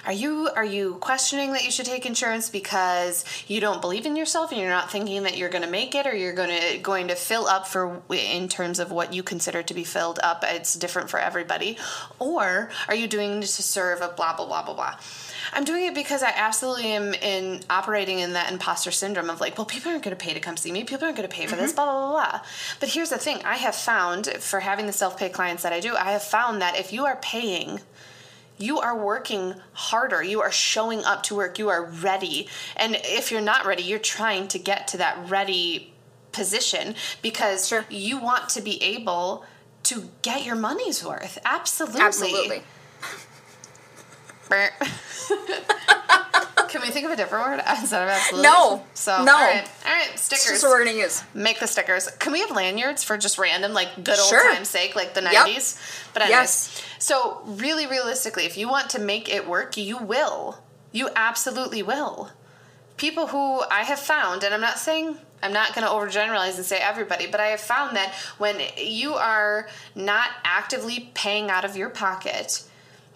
are 0.07 0.13
you 0.13 0.49
are 0.55 0.65
you 0.65 0.95
questioning 1.01 1.51
that 1.51 1.65
you 1.65 1.69
should 1.69 1.85
take 1.85 2.05
insurance 2.05 2.49
because 2.49 3.25
you 3.47 3.59
don't 3.59 3.81
believe 3.81 4.05
in 4.05 4.15
yourself 4.15 4.51
and 4.51 4.59
you're 4.59 4.69
not 4.69 4.89
thinking 4.89 5.23
that 5.23 5.37
you're 5.37 5.49
going 5.49 5.63
to 5.63 5.69
make 5.69 5.93
it 5.93 6.07
or 6.07 6.15
you're 6.15 6.33
going 6.33 6.49
to 6.49 6.77
going 6.79 7.09
to 7.09 7.15
fill 7.15 7.45
up 7.45 7.67
for 7.67 8.01
in 8.09 8.47
terms 8.47 8.79
of 8.79 8.89
what 8.89 9.13
you 9.13 9.21
consider 9.21 9.61
to 9.61 9.73
be 9.73 9.83
filled 9.83 10.17
up 10.23 10.45
it's 10.47 10.73
different 10.75 11.09
for 11.09 11.19
everybody 11.19 11.77
or 12.19 12.69
are 12.87 12.95
you 12.95 13.05
doing 13.05 13.41
this 13.41 13.57
to 13.57 13.61
serve 13.61 14.01
a 14.01 14.07
blah 14.07 14.33
blah 14.33 14.47
blah 14.47 14.63
blah 14.63 14.73
blah 14.73 14.95
I'm 15.53 15.63
doing 15.63 15.85
it 15.85 15.95
because 15.95 16.23
I 16.23 16.31
absolutely 16.35 16.87
am 16.87 17.13
in 17.13 17.61
operating 17.69 18.19
in 18.19 18.33
that 18.33 18.51
imposter 18.51 18.91
syndrome 18.91 19.29
of 19.29 19.39
like, 19.39 19.57
well, 19.57 19.65
people 19.65 19.91
aren't 19.91 20.03
going 20.03 20.15
to 20.15 20.21
pay 20.21 20.33
to 20.33 20.41
come 20.41 20.57
see 20.57 20.73
me. 20.73 20.83
People 20.83 21.05
aren't 21.05 21.15
going 21.15 21.27
to 21.27 21.33
pay 21.33 21.45
for 21.45 21.55
this, 21.55 21.71
mm-hmm. 21.71 21.75
blah, 21.75 21.85
blah, 21.85 22.11
blah, 22.11 22.31
blah. 22.31 22.41
But 22.81 22.89
here's 22.89 23.09
the 23.09 23.17
thing 23.17 23.39
I 23.45 23.55
have 23.55 23.73
found 23.73 24.27
for 24.27 24.59
having 24.59 24.87
the 24.87 24.93
self 24.93 25.17
pay 25.17 25.29
clients 25.29 25.63
that 25.63 25.71
I 25.71 25.79
do, 25.79 25.95
I 25.95 26.11
have 26.11 26.23
found 26.23 26.61
that 26.61 26.77
if 26.77 26.91
you 26.91 27.05
are 27.05 27.15
paying, 27.21 27.79
you 28.57 28.79
are 28.79 28.97
working 28.97 29.55
harder. 29.73 30.23
You 30.23 30.41
are 30.41 30.51
showing 30.51 31.03
up 31.03 31.23
to 31.23 31.35
work. 31.35 31.59
You 31.59 31.69
are 31.69 31.83
ready. 31.83 32.47
And 32.75 32.97
if 33.03 33.31
you're 33.31 33.41
not 33.41 33.65
ready, 33.65 33.83
you're 33.83 33.99
trying 33.99 34.47
to 34.49 34.59
get 34.59 34.87
to 34.89 34.97
that 34.97 35.29
ready 35.29 35.93
position 36.31 36.95
because 37.21 37.67
Sure. 37.67 37.85
you 37.89 38.19
want 38.19 38.49
to 38.49 38.61
be 38.61 38.81
able 38.83 39.45
to 39.83 40.09
get 40.21 40.43
your 40.43 40.55
money's 40.55 41.03
worth. 41.03 41.37
Absolutely. 41.45 42.01
Absolutely. 42.01 42.63
Can 46.69 46.81
we 46.81 46.89
think 46.89 47.05
of 47.05 47.11
a 47.11 47.15
different 47.15 47.45
word 47.45 47.63
instead 47.79 48.03
of 48.03 48.09
absolutely? 48.09 48.43
No. 48.49 48.83
So 48.93 49.23
No. 49.23 49.35
all 49.35 49.41
right, 49.43 49.67
all 49.85 49.91
right, 49.93 50.07
That's 50.09 50.21
stickers. 50.23 50.45
just 50.47 50.63
what 50.63 50.71
we're 50.71 50.85
gonna 50.85 50.97
use. 50.97 51.23
Make 51.33 51.59
the 51.59 51.67
stickers. 51.67 52.07
Can 52.19 52.31
we 52.31 52.39
have 52.41 52.51
lanyards 52.51 53.03
for 53.03 53.17
just 53.17 53.37
random, 53.37 53.73
like 53.73 53.95
good 54.03 54.19
old 54.19 54.29
Sure. 54.29 54.53
time's 54.53 54.69
sake, 54.69 54.95
like 54.95 55.13
the 55.13 55.21
Yep. 55.21 55.31
nineties? 55.33 55.79
But 56.13 56.23
anyways, 56.23 56.39
Yes. 56.39 56.81
so 56.99 57.41
really, 57.45 57.87
realistically, 57.87 58.45
if 58.45 58.57
you 58.57 58.67
want 58.67 58.89
to 58.91 58.99
make 58.99 59.29
it 59.29 59.47
work, 59.47 59.77
you 59.77 59.97
will. 59.97 60.59
You 60.91 61.09
absolutely 61.15 61.83
will. 61.83 62.31
People 62.97 63.27
who 63.27 63.61
I 63.69 63.83
have 63.83 63.99
found, 63.99 64.43
and 64.43 64.53
I'm 64.53 64.61
not 64.61 64.79
saying 64.79 65.19
I'm 65.43 65.53
not 65.53 65.75
going 65.75 65.85
to 65.85 65.93
overgeneralize 65.93 66.55
and 66.55 66.65
say 66.65 66.79
everybody, 66.79 67.27
but 67.27 67.39
I 67.39 67.47
have 67.49 67.59
found 67.61 67.95
that 67.95 68.11
when 68.39 68.59
you 68.75 69.13
are 69.13 69.67
not 69.93 70.29
actively 70.43 71.11
paying 71.13 71.51
out 71.51 71.63
of 71.63 71.77
your 71.77 71.89
pocket, 71.89 72.63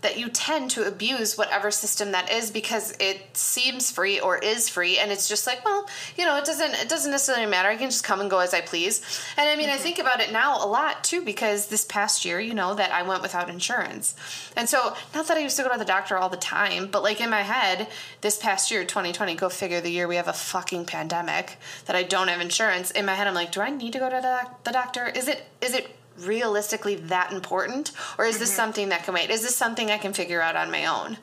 that 0.02 0.18
you 0.18 0.30
tend 0.30 0.72
to 0.72 0.88
abuse 0.88 1.38
whatever 1.38 1.72
system 1.72 2.12
that 2.12 2.32
is 2.32 2.52
because 2.52 2.96
it 3.00 3.36
seems 3.36 3.92
free 3.92 4.20
or 4.20 4.38
is 4.38 4.68
free 4.68 4.98
and 4.98 5.12
it's 5.12 5.28
just 5.28 5.48
like 5.48 5.64
well 5.64 5.88
you 6.18 6.26
know 6.26 6.38
it 6.38 6.46
doesn't 6.46 6.74
it 6.76 6.90
doesn't 6.90 7.12
necessarily 7.12 7.50
matter. 7.50 7.70
I 7.70 7.78
can 7.78 7.90
just 7.90 8.04
come 8.04 8.20
and 8.22 8.30
go 8.30 8.40
as 8.40 8.54
i 8.54 8.62
please. 8.62 9.02
And 9.38 9.50
i 9.50 9.56
mean 9.56 9.70
i 9.70 9.74
mm-hmm. 9.74 9.84
think 9.84 10.00
about 10.00 10.20
it 10.20 10.32
now 10.32 10.64
a 10.64 10.68
lot 10.68 11.04
too 11.04 11.24
because 11.24 11.68
this 11.68 11.86
past 11.86 12.26
year 12.26 12.40
you 12.40 12.54
know 12.54 12.74
that 12.76 12.92
i 12.92 13.04
went 13.04 13.22
without 13.22 13.50
insurance. 13.50 14.16
And 14.56 14.68
so 14.68 14.96
not 15.14 15.28
that 15.28 15.38
i 15.38 15.42
used 15.42 15.58
to 15.58 15.64
go 15.64 15.72
to 15.72 15.80
the 15.80 15.86
doctor 15.86 16.18
all 16.18 16.30
the 16.30 16.38
time 16.38 16.88
but 16.88 17.04
like 17.04 17.22
in 17.22 17.30
my 17.30 17.42
head 17.42 17.88
this 18.22 18.38
past 18.38 18.72
year 18.72 18.84
2020 18.84 19.36
go 19.36 19.50
figure 19.50 19.82
the 19.82 19.90
year 19.90 20.08
we 20.08 20.16
have 20.16 20.28
a 20.28 20.34
fucking 20.34 20.86
pandemic 20.86 21.58
that 21.86 21.96
i 21.96 22.04
don't 22.04 22.28
have 22.28 22.42
insurance 22.42 22.92
in 22.92 23.06
my 23.06 23.14
head 23.14 23.28
i'm 23.28 23.34
like 23.34 23.52
do 23.52 23.62
i 23.62 23.70
need 23.70 23.94
to 23.94 24.00
go 24.00 24.10
to 24.10 24.20
the, 24.22 24.48
the 24.64 24.72
doctor? 24.72 25.08
Is 25.08 25.28
it 25.28 25.46
is 25.62 25.74
it 25.74 25.96
realistically 26.20 26.96
that 26.96 27.32
important 27.32 27.92
or 28.18 28.26
is 28.26 28.40
this 28.40 28.50
mm-hmm. 28.50 28.58
something 28.58 28.90
that 28.90 29.04
can 29.04 29.14
wait? 29.14 29.30
Is 29.30 29.42
this 29.42 29.56
something 29.56 29.90
i 29.92 29.98
can 29.98 30.14
figure 30.14 30.42
out 30.42 30.56
on 30.56 30.72
my 30.72 30.86
own 30.86 31.18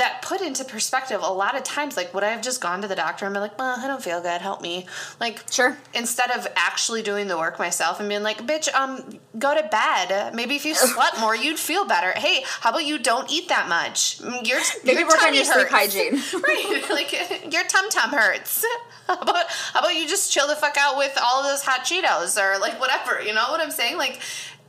that 0.00 0.22
put 0.22 0.40
into 0.40 0.64
perspective 0.64 1.20
a 1.22 1.32
lot 1.32 1.54
of 1.56 1.62
times 1.62 1.96
like 1.96 2.12
would 2.14 2.24
i 2.24 2.30
have 2.30 2.42
just 2.42 2.60
gone 2.60 2.80
to 2.82 2.88
the 2.88 2.94
doctor 2.96 3.24
and 3.26 3.32
been 3.34 3.42
like 3.42 3.58
well 3.58 3.76
i 3.78 3.86
don't 3.86 4.02
feel 4.02 4.20
good 4.20 4.40
help 4.40 4.60
me 4.62 4.86
like 5.20 5.42
Sure. 5.50 5.76
instead 5.94 6.30
of 6.30 6.46
actually 6.56 7.02
doing 7.02 7.28
the 7.28 7.36
work 7.38 7.58
myself 7.58 8.00
and 8.00 8.08
being 8.08 8.22
like 8.22 8.38
bitch 8.46 8.72
um 8.74 9.18
go 9.38 9.54
to 9.54 9.62
bed. 9.68 10.34
Maybe 10.34 10.54
if 10.56 10.64
you 10.66 10.74
slept 10.74 11.20
more 11.20 11.34
you'd 11.36 11.58
feel 11.58 11.84
better. 11.84 12.12
Hey 12.18 12.42
how 12.62 12.70
about 12.70 12.84
you 12.84 12.98
don't 12.98 13.30
eat 13.30 13.48
that 13.48 13.68
much? 13.68 14.18
Mm, 14.18 14.46
your, 14.46 14.58
Maybe 14.84 14.98
your 15.00 15.08
work 15.08 15.22
on 15.22 15.34
your 15.34 15.44
sleep 15.44 15.68
hygiene. 15.68 16.14
right 16.42 16.84
like 16.90 17.12
your 17.52 17.64
tum 17.64 17.88
tum 17.90 18.10
hurts. 18.10 18.64
How 19.06 19.14
about 19.20 19.46
how 19.72 19.80
about 19.80 19.94
you 19.96 20.06
just 20.08 20.32
chill 20.32 20.46
the 20.48 20.56
fuck 20.56 20.76
out 20.78 20.96
with 20.96 21.16
all 21.22 21.40
of 21.42 21.46
those 21.46 21.62
hot 21.62 21.80
cheetos 21.84 22.40
or 22.42 22.58
like 22.58 22.78
whatever 22.80 23.22
you 23.22 23.32
know 23.34 23.46
what 23.50 23.60
i'm 23.60 23.70
saying? 23.70 23.96
Like 23.96 24.20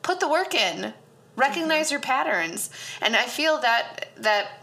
put 0.03 0.19
the 0.19 0.29
work 0.29 0.53
in. 0.53 0.93
Recognize 1.35 1.85
Mm-hmm. 1.87 1.93
your 1.93 2.01
patterns. 2.01 2.69
And 3.01 3.15
i 3.15 3.23
feel 3.25 3.59
that 3.61 4.07
that 4.17 4.60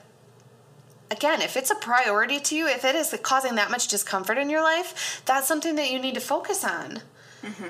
again 1.11 1.41
if 1.41 1.57
it's 1.57 1.71
a 1.71 1.75
priority 1.77 2.38
to 2.41 2.57
you 2.57 2.67
if 2.67 2.85
it 2.85 2.95
is 2.95 3.15
causing 3.23 3.55
that 3.55 3.71
much 3.71 3.88
discomfort 3.88 4.38
in 4.38 4.50
your 4.50 4.62
life 4.62 5.23
that's 5.25 5.49
something 5.49 5.77
that 5.77 5.91
you 5.91 5.99
need 5.99 6.15
to 6.15 6.21
focus 6.21 6.65
on. 6.65 7.00
Mm-hmm. 7.43 7.69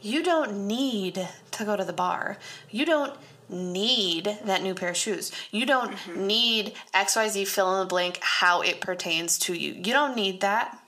You 0.00 0.22
don't 0.22 0.66
need 0.66 1.28
to 1.50 1.64
go 1.64 1.76
to 1.76 1.84
the 1.84 1.92
bar. 1.92 2.38
You 2.70 2.86
don't 2.86 3.14
need 3.48 4.38
that 4.44 4.62
new 4.62 4.74
pair 4.74 4.90
of 4.90 4.96
shoes. 4.96 5.32
You 5.50 5.66
don't 5.66 5.92
mm-hmm. 5.92 6.26
need 6.26 6.74
xyz 6.94 7.46
fill 7.46 7.74
in 7.74 7.80
the 7.80 7.88
blank 7.88 8.18
how 8.20 8.60
it 8.60 8.80
pertains 8.80 9.38
to 9.40 9.54
you. 9.54 9.72
You 9.72 9.92
don't 9.92 10.16
need 10.16 10.40
that 10.40 10.78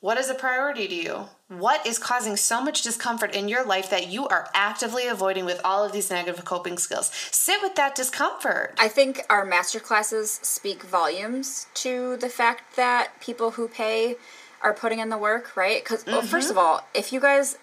what 0.00 0.18
is 0.18 0.30
a 0.30 0.34
priority 0.34 0.86
to 0.88 0.94
you 0.94 1.24
what 1.48 1.86
is 1.86 1.98
causing 1.98 2.36
so 2.36 2.62
much 2.62 2.82
discomfort 2.82 3.34
in 3.34 3.48
your 3.48 3.64
life 3.64 3.88
that 3.90 4.08
you 4.08 4.28
are 4.28 4.48
actively 4.54 5.06
avoiding 5.06 5.44
with 5.44 5.60
all 5.64 5.84
of 5.84 5.92
these 5.92 6.10
negative 6.10 6.44
coping 6.44 6.76
skills 6.76 7.10
sit 7.30 7.60
with 7.62 7.74
that 7.74 7.94
discomfort 7.94 8.74
I 8.78 8.88
think 8.88 9.22
our 9.30 9.44
master 9.44 9.80
classes 9.80 10.40
speak 10.42 10.82
volumes 10.82 11.66
to 11.74 12.16
the 12.18 12.28
fact 12.28 12.76
that 12.76 13.12
people 13.20 13.52
who 13.52 13.68
pay 13.68 14.16
are 14.62 14.72
putting 14.74 14.98
in 14.98 15.08
the 15.08 15.18
work, 15.18 15.56
right? 15.56 15.82
Because, 15.82 16.04
well, 16.06 16.22
first 16.22 16.48
mm-hmm. 16.48 16.58
of 16.58 16.64
all, 16.64 16.86
if 16.94 17.12
you 17.12 17.20
guys 17.20 17.58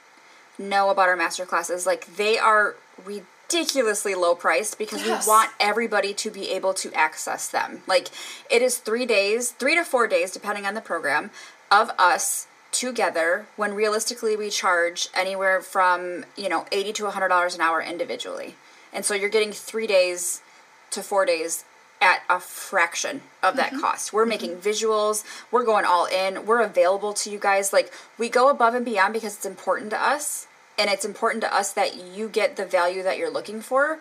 know 0.57 0.89
about 0.89 1.09
our 1.09 1.15
master 1.15 1.45
classes, 1.45 1.85
like 1.85 2.15
they 2.15 2.37
are 2.37 2.75
ridiculously 3.03 4.15
low 4.15 4.33
priced 4.35 4.77
because 4.77 5.05
Yes. 5.05 5.25
we 5.25 5.29
want 5.29 5.51
everybody 5.59 6.13
to 6.13 6.31
be 6.31 6.51
able 6.51 6.73
to 6.75 6.93
access 6.93 7.47
them. 7.47 7.81
Like 7.87 8.09
it 8.49 8.61
is 8.61 8.77
three 8.77 9.05
days, 9.05 9.51
three 9.51 9.75
to 9.75 9.83
four 9.83 10.07
days, 10.07 10.31
depending 10.31 10.65
on 10.65 10.73
the 10.73 10.81
program, 10.81 11.31
of 11.72 11.91
us 11.98 12.48
together 12.72 13.45
when 13.55 13.74
realistically 13.74 14.36
we 14.36 14.50
charge 14.50 15.07
anywhere 15.13 15.62
from 15.62 16.25
you 16.36 16.50
know 16.50 16.65
80 16.72 16.93
to 16.93 17.03
100 17.05 17.27
dollars 17.29 17.55
an 17.55 17.62
hour 17.62 17.81
individually. 17.81 18.55
And 18.93 19.03
so 19.03 19.13
you're 19.13 19.29
getting 19.29 19.51
three 19.51 19.88
days 19.88 20.41
to 20.91 21.01
four 21.01 21.25
days 21.25 21.65
at 22.01 22.22
a 22.29 22.39
fraction 22.39 23.22
of 23.41 23.55
that 23.55 23.72
mm-hmm. 23.72 23.81
cost. 23.81 24.13
We're 24.13 24.24
mm-hmm. 24.24 24.29
making 24.29 24.55
visuals. 24.57 25.24
We're 25.51 25.65
going 25.65 25.86
all 25.86 26.05
in. 26.05 26.45
We're 26.45 26.62
available 26.62 27.13
to 27.13 27.29
you 27.29 27.39
guys. 27.39 27.74
Like 27.74 27.91
we 28.17 28.29
go 28.29 28.50
above 28.50 28.75
and 28.75 28.86
beyond 28.86 29.13
because 29.13 29.36
it's 29.36 29.45
important 29.45 29.91
to 29.91 30.01
us 30.01 30.48
and 30.77 30.89
it's 30.89 31.05
important 31.05 31.41
to 31.43 31.53
us 31.53 31.72
that 31.74 31.95
you 31.95 32.29
get 32.29 32.57
the 32.57 32.65
value 32.65 33.03
that 33.03 33.17
you're 33.17 33.31
looking 33.31 33.62
for 33.62 34.00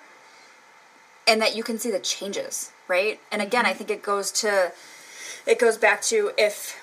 and 1.27 1.41
that 1.41 1.57
you 1.57 1.63
can 1.63 1.79
see 1.79 1.91
the 1.91 2.01
changes 2.01 2.73
right? 2.89 3.21
And 3.31 3.43
again 3.43 3.65
i 3.65 3.71
mm-hmm. 3.71 3.79
think 3.79 3.91
it 3.91 4.03
goes 4.03 4.31
to 4.33 4.73
it 5.47 5.59
goes 5.59 5.77
back 5.77 6.03
to 6.03 6.33
if 6.39 6.81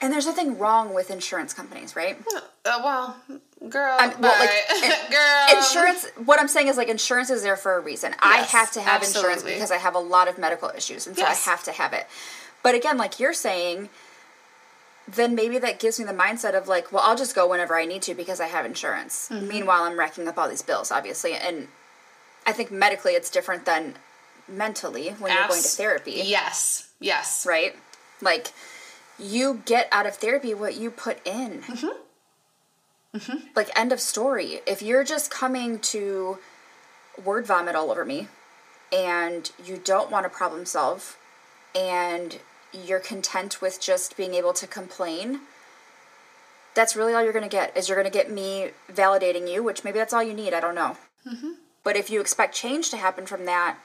and 0.00 0.12
there's 0.12 0.26
nothing 0.26 0.58
wrong 0.58 0.94
with 0.94 1.10
insurance 1.10 1.52
companies 1.54 1.94
right? 1.96 2.16
Uh, 2.64 2.80
well 2.84 3.16
girl 3.68 3.96
I'm- 3.98 4.20
well, 4.20 4.38
like, 4.38 4.50
in- 4.84 5.10
girl. 5.10 5.56
insurance 5.58 6.06
what 6.24 6.38
i'm 6.40 6.48
saying 6.48 6.68
is 6.68 6.76
like 6.76 6.88
insurance 6.88 7.30
is 7.30 7.42
there 7.42 7.56
for 7.56 7.74
a 7.76 7.80
reason. 7.80 8.14
I 8.20 8.38
have 8.38 8.70
to 8.72 8.80
have 8.80 9.02
insurance 9.02 9.42
because 9.42 9.70
i 9.70 9.76
have 9.76 9.94
a 9.94 9.98
lot 10.00 10.28
of 10.28 10.38
medical 10.38 10.70
issues 10.76 11.06
and 11.06 11.16
so 11.16 11.22
Yes. 11.22 11.46
i 11.46 11.50
have 11.50 11.62
to 11.64 11.72
have 11.72 11.92
it. 11.92 12.06
But 12.62 12.74
again 12.74 12.96
like 12.98 13.18
you're 13.20 13.32
saying 13.34 13.88
then 15.06 15.34
maybe 15.34 15.58
that 15.58 15.80
gives 15.80 15.98
me 15.98 16.04
the 16.04 16.12
mindset 16.12 16.54
of 16.56 16.68
like 16.68 16.92
well 16.92 17.02
i'll 17.04 17.16
just 17.16 17.34
go 17.34 17.48
whenever 17.48 17.74
i 17.76 17.84
need 17.86 18.02
to 18.02 18.14
because 18.14 18.40
i 18.40 18.46
have 18.46 18.64
insurance. 18.66 19.28
Mm-hmm. 19.32 19.48
meanwhile 19.48 19.82
i'm 19.84 19.98
racking 19.98 20.28
up 20.28 20.36
all 20.38 20.48
these 20.48 20.62
bills 20.62 20.90
obviously 20.92 21.32
and 21.34 21.68
i 22.46 22.52
think 22.52 22.70
medically 22.70 23.12
it's 23.12 23.30
different 23.30 23.64
than 23.64 23.94
mentally 24.46 25.10
when 25.18 25.32
you're 25.32 25.48
going 25.48 25.62
to 25.62 25.68
therapy. 25.68 26.22
Yes 26.24 26.90
yes. 27.00 27.46
Right? 27.48 27.76
Like 28.20 28.52
you 29.18 29.62
get 29.64 29.88
out 29.90 30.06
of 30.06 30.16
therapy 30.16 30.54
what 30.54 30.76
you 30.76 30.90
put 30.90 31.24
in. 31.26 31.62
Mm-hmm. 31.62 33.18
Mm-hmm. 33.18 33.46
Like 33.56 33.76
end 33.78 33.92
of 33.92 34.00
story. 34.00 34.60
If 34.66 34.82
you're 34.82 35.04
just 35.04 35.30
coming 35.30 35.78
to 35.80 36.38
word 37.24 37.46
vomit 37.46 37.74
all 37.74 37.90
over 37.90 38.04
me 38.04 38.28
and 38.92 39.50
you 39.64 39.80
don't 39.82 40.10
want 40.10 40.24
to 40.24 40.30
problem 40.30 40.64
solve 40.64 41.16
and 41.74 42.38
you're 42.72 43.00
content 43.00 43.60
with 43.60 43.80
just 43.80 44.16
being 44.16 44.34
able 44.34 44.52
to 44.52 44.66
complain 44.66 45.40
that's 46.74 46.94
really 46.94 47.12
all 47.12 47.22
you're 47.22 47.32
going 47.32 47.42
to 47.42 47.48
get 47.48 47.76
is 47.76 47.88
you're 47.88 48.00
going 48.00 48.10
to 48.10 48.16
get 48.16 48.30
me 48.30 48.70
validating 48.92 49.50
you 49.52 49.62
which 49.62 49.84
maybe 49.84 49.98
that's 49.98 50.12
all 50.12 50.22
you 50.22 50.34
need 50.34 50.52
i 50.54 50.60
don't 50.60 50.74
know. 50.74 50.96
Mm-hmm. 51.26 51.52
But 51.82 51.96
if 51.96 52.10
you 52.10 52.20
expect 52.20 52.54
change 52.54 52.90
to 52.90 52.96
happen 52.96 53.26
from 53.26 53.46
that 53.46 53.78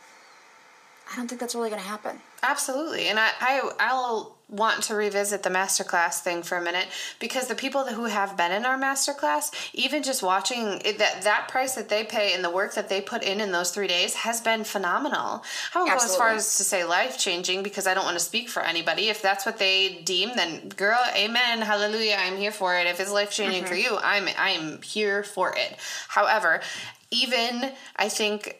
i 1.12 1.16
don't 1.16 1.28
think 1.28 1.42
that's 1.42 1.56
really 1.56 1.70
going 1.70 1.82
to 1.82 1.88
happen. 1.88 2.20
Absolutely. 2.44 3.08
And 3.08 3.20
I, 3.20 3.32
I 3.40 3.72
I'll 3.80 4.36
want 4.54 4.84
to 4.84 4.96
revisit 4.96 5.42
the 5.42 5.50
masterclass 5.50 6.20
thing 6.20 6.44
for 6.44 6.58
a 6.58 6.62
minute 6.62 6.88
because 7.20 7.48
the 7.48 7.56
people 7.56 7.86
who 7.86 8.06
have 8.06 8.38
been 8.38 8.52
in 8.52 8.66
our 8.66 8.78
masterclass, 8.78 9.52
even 9.74 10.04
just 10.04 10.22
watching 10.22 10.80
it, 10.86 11.00
that 11.00 11.24
that 11.24 11.48
price 11.48 11.74
that 11.76 11.90
they 11.90 12.04
pay 12.04 12.34
and 12.34 12.44
the 12.44 12.50
work 12.50 12.76
that 12.76 12.88
they 12.88 13.02
put 13.02 13.24
in 13.24 13.42
in 13.42 13.52
those 13.52 13.72
three 13.72 13.88
days 13.88 14.14
has 14.14 14.42
been 14.42 14.64
phenomenal. 14.64 15.44
I 15.74 15.80
won't 15.80 15.90
go 15.90 15.96
as 15.96 16.16
far 16.16 16.30
as 16.30 16.58
to 16.58 16.64
say 16.64 16.84
life 16.84 17.18
changing 17.18 17.64
because 17.64 17.88
I 17.88 17.94
don't 17.94 18.06
want 18.06 18.18
to 18.18 18.24
speak 18.24 18.48
for 18.48 18.62
anybody. 18.62 19.10
If 19.10 19.22
that's 19.22 19.46
what 19.46 19.58
they 19.58 20.02
deem, 20.04 20.36
then 20.36 20.70
girl, 20.70 21.00
amen, 21.16 21.62
hallelujah, 21.62 22.18
I'm 22.20 22.38
here 22.38 22.52
for 22.52 22.78
it. 22.78 22.86
If 22.86 23.00
it's 23.00 23.12
life 23.12 23.32
changing 23.32 23.66
for 23.66 23.74
mm-hmm. 23.74 23.94
you, 23.96 24.00
I'm 24.02 24.28
I'm 24.38 24.82
here 24.84 25.24
for 25.24 25.56
it. 25.58 25.78
However, 26.10 26.62
even 27.10 27.72
I 27.96 28.10
think 28.10 28.58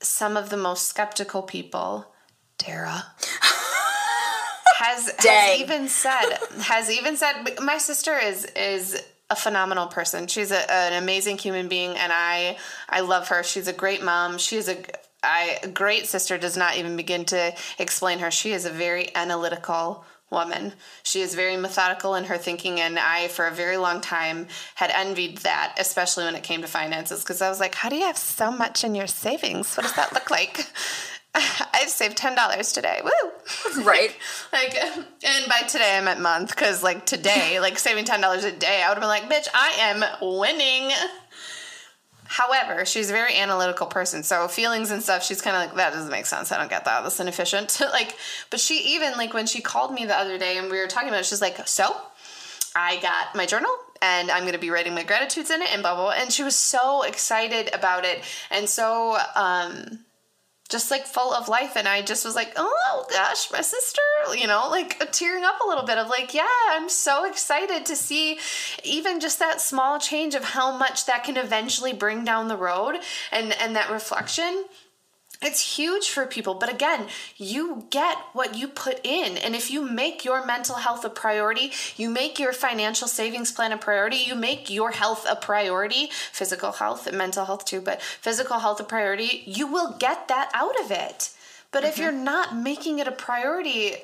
some 0.00 0.36
of 0.36 0.50
the 0.50 0.56
most 0.56 0.88
skeptical 0.88 1.42
people, 1.42 2.12
Dara, 2.58 3.04
has, 4.78 5.10
has 5.18 5.60
even 5.60 5.88
said 5.88 6.38
has 6.62 6.90
even 6.90 7.16
said 7.16 7.58
my 7.62 7.78
sister 7.78 8.18
is 8.18 8.44
is 8.56 9.02
a 9.30 9.36
phenomenal 9.36 9.86
person. 9.86 10.26
She's 10.26 10.52
a, 10.52 10.70
an 10.70 11.02
amazing 11.02 11.38
human 11.38 11.68
being, 11.68 11.96
and 11.96 12.12
I 12.12 12.58
I 12.88 13.00
love 13.00 13.28
her. 13.28 13.42
She's 13.42 13.68
a 13.68 13.72
great 13.72 14.02
mom. 14.02 14.38
She's 14.38 14.68
a 14.68 14.76
I 15.22 15.58
great 15.74 16.06
sister 16.06 16.38
does 16.38 16.56
not 16.56 16.76
even 16.76 16.96
begin 16.96 17.24
to 17.26 17.54
explain 17.78 18.20
her. 18.20 18.30
She 18.30 18.52
is 18.52 18.64
a 18.64 18.70
very 18.70 19.14
analytical 19.16 20.04
woman. 20.30 20.72
She 21.02 21.20
is 21.20 21.34
very 21.34 21.56
methodical 21.56 22.14
in 22.16 22.24
her 22.24 22.36
thinking, 22.36 22.80
and 22.80 22.98
I, 22.98 23.28
for 23.28 23.46
a 23.46 23.52
very 23.52 23.76
long 23.76 24.00
time, 24.00 24.48
had 24.74 24.90
envied 24.90 25.38
that, 25.38 25.76
especially 25.78 26.24
when 26.24 26.34
it 26.34 26.42
came 26.42 26.62
to 26.62 26.68
finances, 26.68 27.22
because 27.22 27.40
I 27.42 27.48
was 27.48 27.60
like, 27.60 27.74
"How 27.74 27.88
do 27.88 27.96
you 27.96 28.04
have 28.04 28.18
so 28.18 28.50
much 28.50 28.84
in 28.84 28.94
your 28.94 29.06
savings? 29.06 29.76
What 29.76 29.84
does 29.84 29.94
that 29.94 30.12
look 30.12 30.30
like?" 30.30 30.66
I've 31.74 31.90
saved 31.90 32.16
ten 32.16 32.34
dollars 32.34 32.72
today. 32.72 33.00
Woo! 33.04 33.10
Right. 33.84 34.16
like, 34.52 34.74
and 35.24 35.48
by 35.48 35.66
today 35.68 35.96
I 35.96 36.00
meant 36.00 36.20
month, 36.20 36.50
because 36.50 36.82
like 36.82 37.04
today, 37.04 37.60
like 37.60 37.78
saving 37.78 38.04
ten 38.04 38.20
dollars 38.20 38.44
a 38.44 38.52
day, 38.52 38.82
I 38.82 38.88
would 38.88 38.94
have 38.94 39.02
been 39.02 39.08
like, 39.08 39.30
"Bitch, 39.30 39.48
I 39.54 39.72
am 39.78 40.04
winning." 40.38 40.90
However, 42.28 42.84
she's 42.84 43.10
a 43.10 43.12
very 43.12 43.36
analytical 43.36 43.86
person. 43.86 44.24
So 44.24 44.48
feelings 44.48 44.90
and 44.90 45.00
stuff, 45.00 45.24
she's 45.24 45.40
kind 45.40 45.56
of 45.56 45.62
like, 45.62 45.76
that 45.76 45.92
doesn't 45.92 46.10
make 46.10 46.26
sense. 46.26 46.50
I 46.50 46.58
don't 46.58 46.68
get 46.68 46.84
that. 46.84 47.02
That's 47.02 47.20
inefficient. 47.20 47.80
like, 47.92 48.16
but 48.50 48.58
she 48.58 48.94
even 48.94 49.12
like 49.12 49.32
when 49.32 49.46
she 49.46 49.60
called 49.60 49.94
me 49.94 50.06
the 50.06 50.16
other 50.16 50.36
day 50.36 50.58
and 50.58 50.68
we 50.68 50.80
were 50.80 50.88
talking 50.88 51.08
about 51.08 51.20
it, 51.20 51.26
she's 51.26 51.40
like, 51.40 51.68
so 51.68 51.96
I 52.74 53.00
got 53.00 53.36
my 53.36 53.46
journal 53.46 53.70
and 54.02 54.30
I'm 54.30 54.42
going 54.42 54.54
to 54.54 54.58
be 54.58 54.70
writing 54.70 54.92
my 54.92 55.04
gratitudes 55.04 55.50
in 55.50 55.62
it 55.62 55.72
and 55.72 55.82
blah, 55.82 55.94
blah, 55.94 56.04
blah. 56.06 56.14
And 56.20 56.32
she 56.32 56.42
was 56.42 56.56
so 56.56 57.02
excited 57.04 57.72
about 57.72 58.04
it. 58.04 58.22
And 58.50 58.68
so, 58.68 59.16
um, 59.36 60.00
just 60.68 60.90
like 60.90 61.06
full 61.06 61.32
of 61.32 61.48
life 61.48 61.76
and 61.76 61.86
i 61.86 62.02
just 62.02 62.24
was 62.24 62.34
like 62.34 62.52
oh 62.56 63.06
gosh 63.10 63.50
my 63.52 63.60
sister 63.60 64.02
you 64.34 64.46
know 64.46 64.68
like 64.70 64.96
uh, 65.00 65.06
tearing 65.06 65.44
up 65.44 65.60
a 65.64 65.68
little 65.68 65.84
bit 65.84 65.98
of 65.98 66.08
like 66.08 66.34
yeah 66.34 66.46
i'm 66.70 66.88
so 66.88 67.24
excited 67.24 67.86
to 67.86 67.94
see 67.94 68.38
even 68.82 69.20
just 69.20 69.38
that 69.38 69.60
small 69.60 69.98
change 69.98 70.34
of 70.34 70.42
how 70.42 70.76
much 70.76 71.06
that 71.06 71.24
can 71.24 71.36
eventually 71.36 71.92
bring 71.92 72.24
down 72.24 72.48
the 72.48 72.56
road 72.56 72.98
and 73.30 73.52
and 73.60 73.76
that 73.76 73.90
reflection 73.90 74.64
it's 75.42 75.76
huge 75.76 76.08
for 76.08 76.26
people, 76.26 76.54
but 76.54 76.72
again, 76.72 77.08
you 77.36 77.86
get 77.90 78.16
what 78.32 78.56
you 78.56 78.68
put 78.68 79.00
in. 79.04 79.36
And 79.36 79.54
if 79.54 79.70
you 79.70 79.82
make 79.82 80.24
your 80.24 80.46
mental 80.46 80.76
health 80.76 81.04
a 81.04 81.10
priority, 81.10 81.72
you 81.96 82.08
make 82.08 82.38
your 82.38 82.52
financial 82.52 83.06
savings 83.06 83.52
plan 83.52 83.72
a 83.72 83.76
priority, 83.76 84.16
you 84.16 84.34
make 84.34 84.70
your 84.70 84.92
health 84.92 85.26
a 85.28 85.36
priority, 85.36 86.08
physical 86.32 86.72
health 86.72 87.06
and 87.06 87.18
mental 87.18 87.44
health 87.44 87.66
too, 87.66 87.80
but 87.80 88.00
physical 88.00 88.60
health 88.60 88.80
a 88.80 88.84
priority, 88.84 89.42
you 89.46 89.66
will 89.66 89.96
get 89.98 90.28
that 90.28 90.50
out 90.54 90.78
of 90.80 90.90
it. 90.90 91.30
But 91.70 91.82
mm-hmm. 91.82 91.88
if 91.88 91.98
you're 91.98 92.12
not 92.12 92.56
making 92.56 92.98
it 92.98 93.06
a 93.06 93.12
priority, 93.12 93.96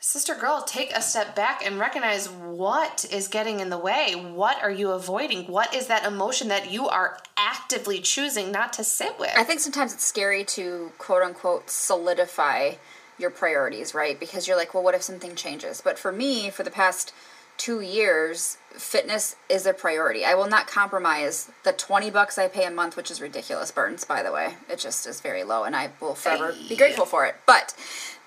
sister 0.00 0.34
girl, 0.34 0.62
take 0.62 0.92
a 0.92 1.02
step 1.02 1.34
back 1.34 1.64
and 1.64 1.78
recognize 1.78 2.28
what 2.28 3.04
is 3.12 3.28
getting 3.28 3.60
in 3.60 3.70
the 3.70 3.78
way. 3.78 4.14
What 4.14 4.62
are 4.62 4.70
you 4.70 4.90
avoiding? 4.90 5.46
What 5.46 5.74
is 5.74 5.88
that 5.88 6.04
emotion 6.04 6.48
that 6.48 6.70
you 6.70 6.88
are 6.88 7.18
actively 7.36 8.00
choosing 8.00 8.52
not 8.52 8.72
to 8.74 8.84
sit 8.84 9.18
with? 9.18 9.32
I 9.36 9.44
think 9.44 9.60
sometimes 9.60 9.92
it's 9.92 10.04
scary 10.04 10.44
to 10.44 10.92
quote 10.98 11.22
unquote 11.22 11.70
solidify 11.70 12.74
your 13.18 13.30
priorities, 13.30 13.94
right? 13.94 14.18
Because 14.18 14.46
you're 14.46 14.56
like, 14.56 14.74
well, 14.74 14.84
what 14.84 14.94
if 14.94 15.02
something 15.02 15.34
changes? 15.34 15.80
But 15.80 15.98
for 15.98 16.12
me, 16.12 16.50
for 16.50 16.62
the 16.62 16.70
past 16.70 17.12
two 17.56 17.80
years, 17.80 18.56
fitness 18.70 19.34
is 19.48 19.66
a 19.66 19.74
priority. 19.74 20.24
I 20.24 20.34
will 20.34 20.46
not 20.46 20.68
compromise 20.68 21.50
the 21.64 21.72
20 21.72 22.08
bucks 22.10 22.38
I 22.38 22.46
pay 22.46 22.64
a 22.64 22.70
month, 22.70 22.96
which 22.96 23.10
is 23.10 23.20
ridiculous, 23.20 23.72
Burns, 23.72 24.04
by 24.04 24.22
the 24.22 24.30
way. 24.32 24.54
It 24.70 24.78
just 24.78 25.08
is 25.08 25.20
very 25.20 25.42
low, 25.42 25.64
and 25.64 25.74
I 25.74 25.90
will 26.00 26.14
forever 26.14 26.54
be 26.68 26.76
grateful 26.76 27.04
for 27.04 27.26
it. 27.26 27.34
But 27.46 27.74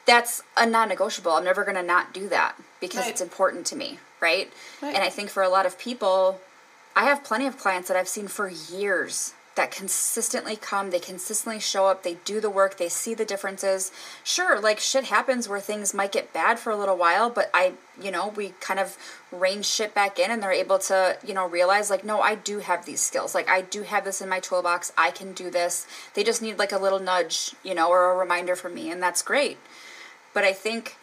that's 0.05 0.41
a 0.57 0.65
non-negotiable. 0.65 1.31
I'm 1.31 1.43
never 1.43 1.63
going 1.63 1.75
to 1.75 1.83
not 1.83 2.13
do 2.13 2.27
that 2.29 2.55
because 2.79 3.01
right. 3.01 3.11
it's 3.11 3.21
important 3.21 3.65
to 3.67 3.75
me, 3.75 3.99
right? 4.19 4.51
right? 4.81 4.95
And 4.95 5.03
I 5.03 5.09
think 5.09 5.29
for 5.29 5.43
a 5.43 5.49
lot 5.49 5.65
of 5.65 5.77
people, 5.77 6.39
I 6.95 7.05
have 7.05 7.23
plenty 7.23 7.47
of 7.47 7.57
clients 7.57 7.87
that 7.87 7.97
I've 7.97 8.07
seen 8.07 8.27
for 8.27 8.49
years 8.49 9.33
that 9.55 9.69
consistently 9.69 10.55
come, 10.55 10.91
they 10.91 10.99
consistently 10.99 11.59
show 11.59 11.87
up, 11.87 12.03
they 12.03 12.15
do 12.23 12.39
the 12.39 12.49
work, 12.49 12.77
they 12.77 12.87
see 12.87 13.13
the 13.13 13.25
differences. 13.25 13.91
Sure, 14.23 14.59
like 14.59 14.79
shit 14.79 15.05
happens 15.05 15.49
where 15.49 15.59
things 15.59 15.93
might 15.93 16.13
get 16.13 16.31
bad 16.31 16.57
for 16.57 16.71
a 16.71 16.77
little 16.77 16.95
while, 16.95 17.29
but 17.29 17.49
I, 17.53 17.73
you 18.01 18.11
know, 18.11 18.29
we 18.29 18.53
kind 18.61 18.79
of 18.79 18.97
rein 19.29 19.61
shit 19.61 19.93
back 19.93 20.17
in 20.17 20.31
and 20.31 20.41
they're 20.41 20.53
able 20.53 20.79
to, 20.79 21.17
you 21.25 21.33
know, 21.33 21.47
realize 21.47 21.89
like, 21.89 22.05
no, 22.05 22.21
I 22.21 22.35
do 22.35 22.59
have 22.59 22.85
these 22.85 23.01
skills. 23.01 23.35
Like 23.35 23.49
I 23.49 23.61
do 23.61 23.83
have 23.83 24.05
this 24.05 24.21
in 24.21 24.29
my 24.29 24.39
toolbox. 24.39 24.93
I 24.97 25.11
can 25.11 25.33
do 25.33 25.51
this. 25.51 25.85
They 26.13 26.23
just 26.23 26.41
need 26.41 26.57
like 26.57 26.71
a 26.71 26.77
little 26.77 26.99
nudge, 26.99 27.53
you 27.61 27.75
know, 27.75 27.89
or 27.89 28.13
a 28.13 28.17
reminder 28.17 28.55
from 28.55 28.73
me, 28.73 28.89
and 28.89 29.03
that's 29.03 29.21
great. 29.21 29.57
But 30.33 30.43
I 30.43 30.53
think 30.53 30.95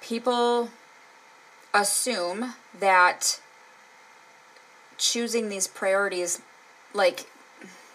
people 0.00 0.70
assume 1.74 2.54
that 2.78 3.40
choosing 4.98 5.48
these 5.48 5.66
priorities 5.66 6.40
like 6.92 7.26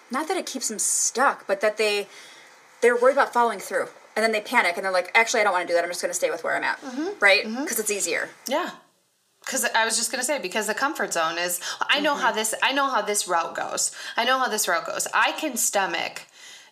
not 0.10 0.28
that 0.28 0.36
it 0.36 0.46
keeps 0.46 0.68
them 0.68 0.80
stuck 0.80 1.46
but 1.48 1.62
that 1.62 1.78
they 1.78 2.08
they're 2.82 2.96
worried 2.96 3.14
about 3.14 3.34
following 3.34 3.60
through. 3.60 3.88
And 4.16 4.24
then 4.24 4.32
they 4.32 4.42
panic 4.42 4.78
and 4.78 4.86
they're 4.86 4.92
like 4.92 5.12
actually 5.14 5.42
i 5.42 5.44
don't 5.44 5.54
want 5.54 5.68
to 5.68 5.72
do 5.72 5.76
that. 5.76 5.84
I'm 5.84 5.90
just 5.90 6.02
going 6.02 6.10
to 6.10 6.16
stay 6.16 6.32
with 6.32 6.44
where 6.44 6.56
i'm 6.56 6.64
at. 6.64 6.82
Mm-hmm. 6.82 7.20
right? 7.20 7.44
Because 7.44 7.58
mm-hmm. 7.58 7.82
it's 7.82 7.92
easier. 7.92 8.30
Yeah. 8.48 8.72
Because 9.42 9.64
i 9.66 9.86
was 9.86 9.96
just 9.98 10.12
going 10.12 10.20
to 10.20 10.26
say 10.26 10.40
because 10.40 10.68
the 10.68 10.74
comfort 10.74 11.14
zone 11.14 11.38
is 11.38 11.60
i 11.82 12.00
know 12.00 12.14
mm-hmm. 12.14 12.22
how 12.24 12.32
this 12.32 12.56
i 12.64 12.72
know 12.72 12.90
how 12.90 13.02
this 13.02 13.28
route 13.28 13.56
goes. 13.56 13.92
I 14.16 14.26
know 14.26 14.40
how 14.40 14.48
this 14.48 14.68
route 14.68 14.86
goes. 14.86 15.08
I 15.14 15.34
can 15.34 15.56
stomach 15.56 16.24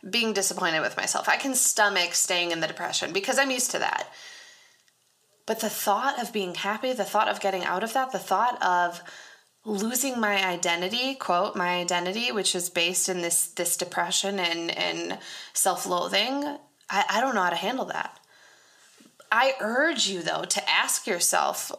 being 0.10 0.34
disappointed 0.34 0.82
with 0.82 0.98
myself. 0.98 1.28
I 1.28 1.38
can 1.38 1.56
stomach 1.56 2.14
staying 2.14 2.52
in 2.52 2.60
the 2.60 2.68
depression 2.68 3.12
because 3.12 3.40
I'm 3.40 3.52
used 3.52 3.72
to 3.72 3.80
that. 3.80 4.08
But 5.46 5.60
the 5.60 5.70
thought 5.70 6.22
of 6.22 6.34
being 6.34 6.56
happy, 6.56 6.94
the 6.94 7.04
thought 7.04 7.28
of 7.28 7.40
getting 7.40 7.64
out 7.64 7.84
of 7.84 7.94
that, 7.94 8.12
the 8.12 8.20
thought 8.20 8.62
of 8.64 9.02
losing 9.64 10.20
my 10.20 10.44
identity, 10.46 11.16
quote, 11.16 11.56
my 11.56 11.78
identity, 11.78 12.32
which 12.32 12.56
is 12.56 12.70
based 12.70 13.10
in 13.10 13.22
this 13.22 13.48
this 13.48 13.78
depression 13.78 14.40
and, 14.40 14.72
and 14.78 15.18
self-loathing, 15.54 16.58
I, 16.90 17.06
I 17.10 17.22
don't 17.22 17.36
know 17.36 17.44
how 17.44 17.50
to 17.50 17.56
handle 17.56 17.86
that. 17.86 18.20
I 19.32 19.54
urge 19.60 20.08
you 20.08 20.22
though 20.22 20.44
to 20.44 20.70
ask 20.70 21.08
yourself 21.08 21.72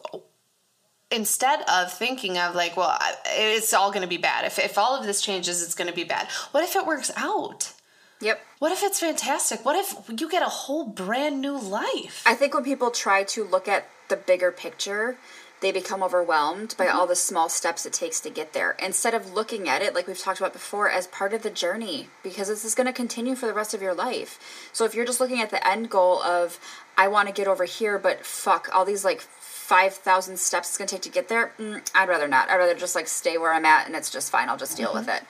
instead 1.09 1.61
of 1.69 1.91
thinking 1.91 2.37
of 2.37 2.55
like, 2.55 2.75
well, 2.75 2.97
it's 3.25 3.73
all 3.73 3.91
going 3.91 4.01
to 4.01 4.07
be 4.07 4.17
bad. 4.17 4.45
If, 4.45 4.59
if 4.59 4.77
all 4.77 4.97
of 4.97 5.05
this 5.05 5.21
changes, 5.21 5.63
it's 5.63 5.75
going 5.75 5.89
to 5.89 5.95
be 5.95 6.03
bad. 6.03 6.27
What 6.51 6.63
if 6.63 6.75
it 6.75 6.85
works 6.85 7.11
out? 7.15 7.73
Yep. 8.21 8.41
What 8.59 8.71
if 8.71 8.83
it's 8.83 8.99
fantastic? 8.99 9.63
What 9.63 9.75
if 9.75 10.19
you 10.19 10.29
get 10.29 10.41
a 10.41 10.45
whole 10.45 10.85
brand 10.85 11.41
new 11.41 11.57
life? 11.59 12.23
I 12.25 12.33
think 12.33 12.53
when 12.53 12.63
people 12.63 12.91
try 12.91 13.23
to 13.23 13.43
look 13.43 13.67
at 13.67 13.87
the 14.09 14.15
bigger 14.15 14.51
picture, 14.51 15.17
they 15.59 15.71
become 15.71 16.03
overwhelmed 16.03 16.75
by 16.77 16.85
mm-hmm. 16.85 16.97
all 16.97 17.07
the 17.07 17.15
small 17.15 17.49
steps 17.49 17.85
it 17.85 17.93
takes 17.93 18.19
to 18.21 18.29
get 18.29 18.53
there 18.53 18.75
instead 18.81 19.13
of 19.13 19.33
looking 19.33 19.67
at 19.67 19.81
it 19.81 19.93
like 19.93 20.07
we've 20.07 20.19
talked 20.19 20.39
about 20.39 20.53
before 20.53 20.89
as 20.89 21.07
part 21.07 21.33
of 21.33 21.41
the 21.43 21.49
journey 21.49 22.07
because 22.23 22.47
this 22.47 22.63
is 22.63 22.75
going 22.75 22.87
to 22.87 22.93
continue 22.93 23.35
for 23.35 23.47
the 23.47 23.53
rest 23.53 23.73
of 23.73 23.81
your 23.81 23.93
life 23.93 24.69
so 24.71 24.85
if 24.85 24.93
you're 24.93 25.05
just 25.05 25.19
looking 25.19 25.41
at 25.41 25.49
the 25.49 25.67
end 25.67 25.89
goal 25.89 26.21
of 26.23 26.59
i 26.97 27.07
want 27.07 27.27
to 27.27 27.33
get 27.33 27.47
over 27.47 27.65
here 27.65 27.97
but 27.97 28.25
fuck 28.25 28.69
all 28.73 28.85
these 28.85 29.03
like 29.03 29.21
5000 29.21 30.37
steps 30.37 30.69
it's 30.69 30.77
going 30.77 30.87
to 30.87 30.95
take 30.95 31.01
to 31.01 31.09
get 31.09 31.27
there 31.27 31.51
mm, 31.59 31.81
i'd 31.95 32.09
rather 32.09 32.27
not 32.27 32.49
i'd 32.49 32.57
rather 32.57 32.75
just 32.75 32.95
like 32.95 33.07
stay 33.07 33.37
where 33.37 33.53
i'm 33.53 33.65
at 33.65 33.87
and 33.87 33.95
it's 33.95 34.11
just 34.11 34.31
fine 34.31 34.49
i'll 34.49 34.57
just 34.57 34.77
deal 34.77 34.89
mm-hmm. 34.89 34.99
with 34.99 35.09
it 35.09 35.23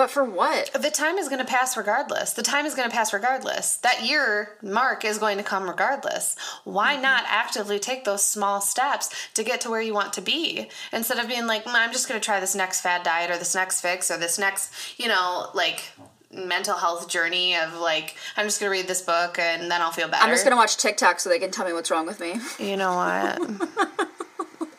but 0.00 0.10
for 0.10 0.24
what? 0.24 0.72
The 0.72 0.90
time 0.90 1.18
is 1.18 1.28
going 1.28 1.40
to 1.40 1.44
pass 1.44 1.76
regardless. 1.76 2.32
The 2.32 2.42
time 2.42 2.64
is 2.64 2.74
going 2.74 2.88
to 2.88 2.94
pass 2.94 3.12
regardless. 3.12 3.76
That 3.76 4.02
year 4.02 4.56
mark 4.62 5.04
is 5.04 5.18
going 5.18 5.36
to 5.36 5.42
come 5.42 5.68
regardless. 5.68 6.36
Why 6.64 6.94
mm-hmm. 6.94 7.02
not 7.02 7.24
actively 7.26 7.78
take 7.78 8.04
those 8.04 8.24
small 8.24 8.62
steps 8.62 9.10
to 9.34 9.44
get 9.44 9.60
to 9.60 9.68
where 9.68 9.82
you 9.82 9.92
want 9.92 10.14
to 10.14 10.22
be 10.22 10.70
instead 10.90 11.18
of 11.18 11.28
being 11.28 11.46
like, 11.46 11.64
mm, 11.66 11.74
I'm 11.74 11.92
just 11.92 12.08
going 12.08 12.18
to 12.18 12.24
try 12.24 12.40
this 12.40 12.54
next 12.54 12.80
fad 12.80 13.02
diet 13.02 13.30
or 13.30 13.36
this 13.36 13.54
next 13.54 13.82
fix 13.82 14.10
or 14.10 14.16
this 14.16 14.38
next, 14.38 14.72
you 14.98 15.06
know, 15.06 15.50
like 15.52 15.92
mental 16.32 16.78
health 16.78 17.06
journey 17.06 17.54
of 17.56 17.74
like 17.74 18.16
I'm 18.38 18.46
just 18.46 18.60
gonna 18.60 18.70
read 18.70 18.86
this 18.86 19.02
book 19.02 19.36
and 19.38 19.68
then 19.70 19.82
I'll 19.82 19.90
feel 19.90 20.06
better. 20.08 20.22
I'm 20.22 20.30
just 20.30 20.44
gonna 20.44 20.56
watch 20.56 20.76
TikTok 20.76 21.18
so 21.18 21.28
they 21.28 21.40
can 21.40 21.50
tell 21.50 21.66
me 21.66 21.72
what's 21.72 21.90
wrong 21.90 22.06
with 22.06 22.20
me. 22.20 22.36
You 22.60 22.76
know 22.76 22.94
what? 22.94 24.08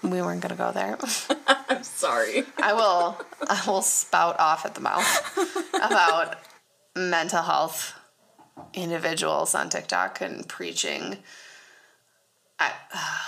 we 0.04 0.22
weren't 0.22 0.42
gonna 0.42 0.56
go 0.56 0.72
there. 0.72 0.98
I'm 1.70 1.84
sorry. 1.84 2.44
I 2.62 2.74
will. 2.74 3.20
I 3.50 3.62
will 3.68 3.82
spout 3.82 4.40
off 4.40 4.66
at 4.66 4.76
the 4.76 4.82
mouth 4.82 5.38
about 5.74 6.38
mental 6.96 7.42
health 7.42 7.94
individuals 8.74 9.56
on 9.56 9.70
TikTok 9.70 10.22
and 10.22 10.48
preaching. 10.48 11.18
I. 12.60 12.72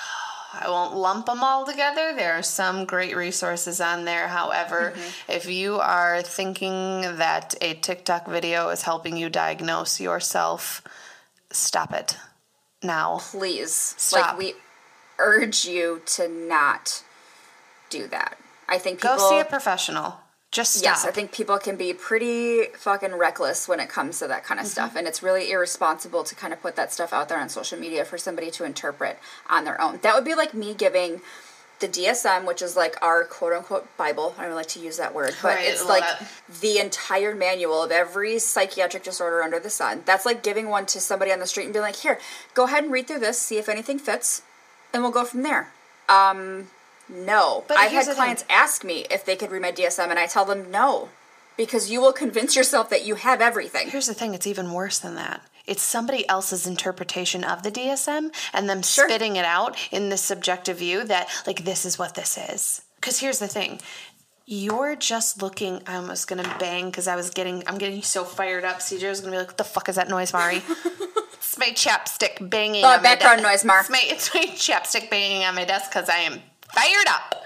I 0.56 0.70
won't 0.70 0.96
lump 0.96 1.26
them 1.26 1.44
all 1.44 1.66
together. 1.66 2.14
There 2.16 2.34
are 2.34 2.44
some 2.44 2.86
great 2.86 3.16
resources 3.16 3.82
on 3.82 4.06
there. 4.06 4.28
However, 4.28 4.94
mm-hmm. 4.96 5.32
if 5.32 5.50
you 5.50 5.80
are 5.80 6.22
thinking 6.22 7.02
that 7.02 7.56
a 7.60 7.74
TikTok 7.74 8.28
video 8.28 8.70
is 8.70 8.84
helping 8.84 9.18
you 9.18 9.30
diagnose 9.30 10.00
yourself, 10.00 10.84
stop 11.52 11.92
it 11.92 12.18
now. 12.84 13.18
Please. 13.32 13.74
Stop. 13.74 14.38
Like 14.38 14.38
we 14.38 14.54
urge 15.20 15.66
you 15.66 16.02
to 16.06 16.28
not 16.28 17.04
do 17.90 18.08
that. 18.08 18.38
I 18.68 18.78
think 18.78 19.02
people 19.02 19.18
go 19.18 19.30
see 19.30 19.40
a 19.40 19.46
professional. 19.46 20.20
Just 20.52 20.76
stop. 20.76 20.84
Yes, 20.84 21.06
I 21.06 21.12
think 21.12 21.32
people 21.32 21.58
can 21.58 21.78
be 21.78 21.94
pretty 21.94 22.66
fucking 22.78 23.16
reckless 23.16 23.68
when 23.68 23.80
it 23.80 23.90
comes 23.90 24.20
to 24.20 24.28
that 24.28 24.44
kind 24.44 24.60
of 24.60 24.68
mm-hmm. 24.68 24.72
stuff, 24.72 24.96
and 24.96 25.08
it's 25.08 25.24
really 25.24 25.52
irresponsible 25.52 26.24
to 26.24 26.36
kind 26.36 26.54
of 26.54 26.62
put 26.62 26.76
that 26.76 26.94
stuff 26.94 27.12
out 27.12 27.28
there 27.28 27.40
on 27.40 27.50
social 27.50 27.80
media 27.80 28.06
for 28.06 28.20
somebody 28.20 28.52
to 28.52 28.64
interpret 28.64 29.18
on 29.50 29.66
their 29.66 29.82
own. 29.82 30.00
That 30.04 30.14
would 30.14 30.26
be 30.26 30.36
like 30.36 30.54
me 30.54 30.76
giving 30.76 31.22
the 31.80 31.88
DSM, 31.88 32.46
which 32.46 32.62
is 32.62 32.78
like 32.78 32.96
our 33.02 33.24
quote 33.26 33.54
unquote 33.54 33.98
Bible. 33.98 34.36
I 34.38 34.46
don't 34.46 34.56
like 34.56 34.68
to 34.70 34.80
use 34.80 34.98
that 34.98 35.14
word, 35.14 35.36
but 35.42 35.56
Right, 35.56 35.68
it's 35.68 35.86
like 35.86 36.04
that. 36.04 36.28
the 36.62 36.78
entire 36.78 37.36
manual 37.36 37.84
of 37.84 37.92
every 37.92 38.40
psychiatric 38.40 39.04
disorder 39.04 39.42
under 39.42 39.60
the 39.60 39.70
sun. 39.70 40.04
That's 40.06 40.26
like 40.26 40.44
giving 40.44 40.70
one 40.70 40.86
to 40.88 41.00
somebody 41.00 41.32
on 41.32 41.40
the 41.40 41.48
street 41.48 41.66
and 41.66 41.74
being 41.74 41.84
like, 41.84 41.98
here, 41.98 42.20
go 42.54 42.66
ahead 42.66 42.84
and 42.84 42.94
read 42.94 43.08
through 43.08 43.20
this, 43.20 43.40
see 43.40 43.58
if 43.58 43.68
anything 43.68 44.00
fits, 44.00 44.44
and 44.94 45.02
we'll 45.04 45.12
go 45.12 45.26
from 45.26 45.44
there. 45.44 45.72
Um, 46.08 46.68
no. 47.10 47.64
But 47.68 47.78
I've 47.78 47.92
had 47.92 48.04
the 48.04 48.08
thing. 48.08 48.16
clients 48.16 48.46
ask 48.50 48.84
me 48.84 49.06
if 49.10 49.26
they 49.26 49.36
could 49.36 49.52
read 49.52 49.62
my 49.62 49.72
DSM, 49.72 50.10
and 50.10 50.20
I 50.20 50.28
tell 50.28 50.46
them 50.46 50.70
no. 50.72 51.10
Because 51.58 51.92
you 51.92 52.02
will 52.02 52.14
convince 52.14 52.56
yourself 52.56 52.90
that 52.90 53.06
you 53.06 53.16
have 53.16 53.40
everything. 53.42 53.90
Here's 53.90 54.08
the 54.08 54.14
thing, 54.14 54.34
it's 54.34 54.48
even 54.48 54.72
worse 54.72 54.98
than 55.00 55.16
that. 55.16 55.42
It's 55.66 55.82
somebody 55.84 56.28
else's 56.28 56.68
interpretation 56.68 57.44
of 57.44 57.64
the 57.64 57.72
DSM 57.72 58.32
and 58.54 58.70
them 58.70 58.82
Sure. 58.82 59.08
spitting 59.08 59.36
it 59.36 59.46
out 59.46 59.78
in 59.92 60.10
this 60.10 60.22
subjective 60.22 60.78
view 60.80 61.04
that, 61.06 61.30
like, 61.48 61.64
this 61.64 61.86
is 61.86 61.98
what 62.00 62.16
this 62.16 62.38
is. 62.38 62.82
Because 62.96 63.20
here's 63.20 63.40
the 63.40 63.48
thing. 63.48 63.80
You're 64.46 64.96
just 64.96 65.42
looking. 65.42 65.82
I 65.88 65.96
almost 65.96 66.28
gonna 66.28 66.56
bang 66.60 66.86
because 66.88 67.08
I 67.08 67.16
was 67.16 67.30
getting. 67.30 67.64
I'm 67.68 67.78
getting 67.78 68.02
so 68.02 68.26
fired 68.26 68.66
up. 68.66 68.80
CJ 68.80 69.08
was 69.08 69.22
gonna 69.22 69.32
be 69.32 69.38
like, 69.38 69.48
"What 69.48 69.58
the 69.58 69.64
fuck 69.64 69.88
is 69.88 69.96
that 69.96 70.10
noise, 70.10 70.34
Mari?" 70.34 70.58
it's 71.34 71.58
my 71.58 71.68
chapstick 71.68 72.50
banging. 72.50 72.84
Oh, 72.84 72.90
on 72.90 72.98
my 72.98 73.04
background 73.04 73.42
desk. 73.42 73.64
noise, 73.64 73.66
Mar. 73.66 73.80
It's 73.80 73.90
my, 73.90 74.02
it's 74.04 74.34
my 74.34 74.46
chapstick 74.48 75.10
banging 75.10 75.46
on 75.46 75.56
my 75.56 75.64
desk 75.64 75.92
because 75.92 76.10
I 76.10 76.18
am 76.18 76.42
fired 76.74 77.08
up. 77.08 77.44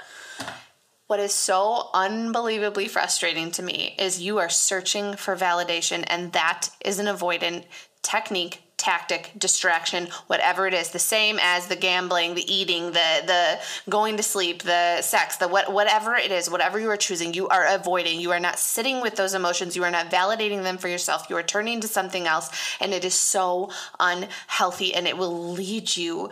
What 1.06 1.20
is 1.20 1.34
so 1.34 1.90
unbelievably 1.94 2.88
frustrating 2.90 3.52
to 3.52 3.64
me 3.64 3.96
is 3.98 4.20
you 4.20 4.40
are 4.40 4.50
searching 4.50 5.16
for 5.16 5.36
validation, 5.38 6.04
and 6.08 6.34
that 6.34 6.70
is 6.84 7.00
an 7.00 7.06
avoidant 7.06 7.64
technique, 8.02 8.62
tactic, 8.78 9.32
distraction, 9.38 10.08
whatever 10.28 10.68
it 10.68 10.74
is. 10.74 10.90
The 10.90 11.00
same 11.00 11.40
as 11.42 11.68
the 11.68 11.76
gambling, 11.76 12.36
the 12.36 12.54
eating, 12.54 12.88
the 12.92 13.24
the 13.26 13.60
going 13.90 14.18
to 14.18 14.24
sleep, 14.24 14.64
the 14.64 15.02
sex, 15.02 15.38
the 15.38 15.48
what 15.48 15.74
whatever 15.74 16.16
it 16.16 16.32
is, 16.32 16.50
whatever 16.50 16.80
you 16.80 16.90
are 16.90 16.98
choosing, 16.98 17.34
you 17.34 17.48
are 17.48 17.66
avoiding. 17.68 18.20
You 18.20 18.32
are 18.32 18.40
not 18.40 18.60
sitting 18.60 19.02
with 19.02 19.16
those 19.16 19.34
emotions. 19.34 19.76
You 19.76 19.84
are 19.84 19.92
not 19.92 20.12
validating 20.12 20.64
them 20.64 20.78
for 20.78 20.88
yourself. 20.88 21.28
You 21.30 21.38
are 21.38 21.44
turning 21.44 21.82
to 21.82 21.88
something 21.88 22.28
else, 22.28 22.50
and 22.80 22.94
it 22.94 23.04
is 23.04 23.16
so 23.16 23.72
unhealthy, 24.00 24.94
and 24.94 25.08
it 25.08 25.18
will 25.18 25.52
lead 25.52 25.98
you 25.98 26.30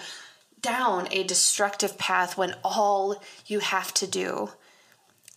down 0.61 1.07
a 1.11 1.23
destructive 1.23 1.97
path 1.97 2.37
when 2.37 2.55
all 2.63 3.21
you 3.45 3.59
have 3.59 3.93
to 3.93 4.07
do 4.07 4.49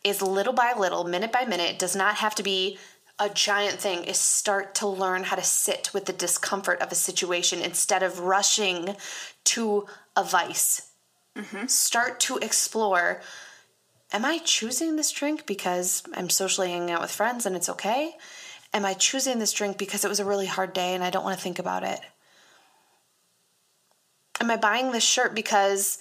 is 0.04 0.22
little 0.22 0.52
by 0.52 0.72
little, 0.78 1.04
minute 1.04 1.32
by 1.32 1.44
minute, 1.44 1.78
does 1.78 1.96
not 1.96 2.16
have 2.16 2.34
to 2.34 2.42
be 2.42 2.78
a 3.18 3.28
giant 3.28 3.80
thing, 3.80 4.04
is 4.04 4.18
start 4.18 4.74
to 4.76 4.86
learn 4.86 5.24
how 5.24 5.36
to 5.36 5.42
sit 5.42 5.90
with 5.92 6.06
the 6.06 6.12
discomfort 6.12 6.80
of 6.80 6.92
a 6.92 6.94
situation 6.94 7.60
instead 7.60 8.02
of 8.02 8.20
rushing 8.20 8.96
to 9.44 9.86
a 10.16 10.22
vice. 10.22 10.90
Mm-hmm. 11.36 11.66
Start 11.66 12.20
to 12.20 12.38
explore 12.38 13.20
Am 14.10 14.24
I 14.24 14.38
choosing 14.38 14.96
this 14.96 15.10
drink 15.10 15.44
because 15.44 16.02
I'm 16.14 16.30
socially 16.30 16.70
hanging 16.70 16.90
out 16.90 17.02
with 17.02 17.10
friends 17.10 17.44
and 17.44 17.54
it's 17.54 17.68
okay? 17.68 18.12
Am 18.72 18.86
I 18.86 18.94
choosing 18.94 19.38
this 19.38 19.52
drink 19.52 19.76
because 19.76 20.04
it 20.04 20.08
was 20.08 20.20
a 20.20 20.24
really 20.24 20.46
hard 20.46 20.72
day 20.72 20.94
and 20.94 21.04
I 21.04 21.10
don't 21.10 21.24
want 21.24 21.36
to 21.36 21.42
think 21.42 21.58
about 21.58 21.84
it? 21.84 22.00
Am 24.40 24.50
I 24.50 24.56
buying 24.56 24.92
this 24.92 25.04
shirt 25.04 25.34
because 25.34 25.98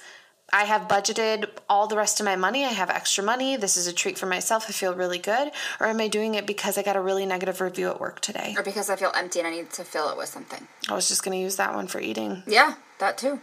I 0.52 0.64
have 0.64 0.88
budgeted 0.88 1.50
all 1.70 1.88
the 1.88 1.98
rest 1.98 2.20
of 2.22 2.26
my 2.26 2.38
money? 2.38 2.64
I 2.64 2.70
have 2.70 2.90
extra 2.90 3.24
money. 3.24 3.58
This 3.58 3.76
is 3.76 3.86
a 3.86 3.94
treat 3.94 4.18
for 4.18 4.28
myself. 4.28 4.66
I 4.70 4.72
feel 4.72 4.96
really 4.96 5.18
good. 5.18 5.52
Or 5.80 5.88
am 5.88 6.00
I 6.00 6.08
doing 6.08 6.36
it 6.36 6.48
because 6.48 6.78
I 6.78 6.84
got 6.84 6.96
a 6.96 7.02
really 7.02 7.26
negative 7.26 7.60
review 7.60 7.90
at 7.90 8.00
work 8.00 8.22
today? 8.22 8.56
Or 8.58 8.64
because 8.64 8.90
I 8.90 8.96
feel 8.96 9.12
empty 9.14 9.40
and 9.40 9.48
I 9.48 9.52
need 9.52 9.72
to 9.72 9.84
fill 9.84 10.10
it 10.10 10.18
with 10.18 10.30
something. 10.30 10.68
I 10.90 10.94
was 10.94 11.10
just 11.10 11.24
going 11.24 11.38
to 11.38 11.42
use 11.42 11.58
that 11.58 11.76
one 11.76 11.88
for 11.88 12.00
eating. 12.00 12.44
Yeah, 12.48 12.76
that 13.00 13.18
too. 13.18 13.42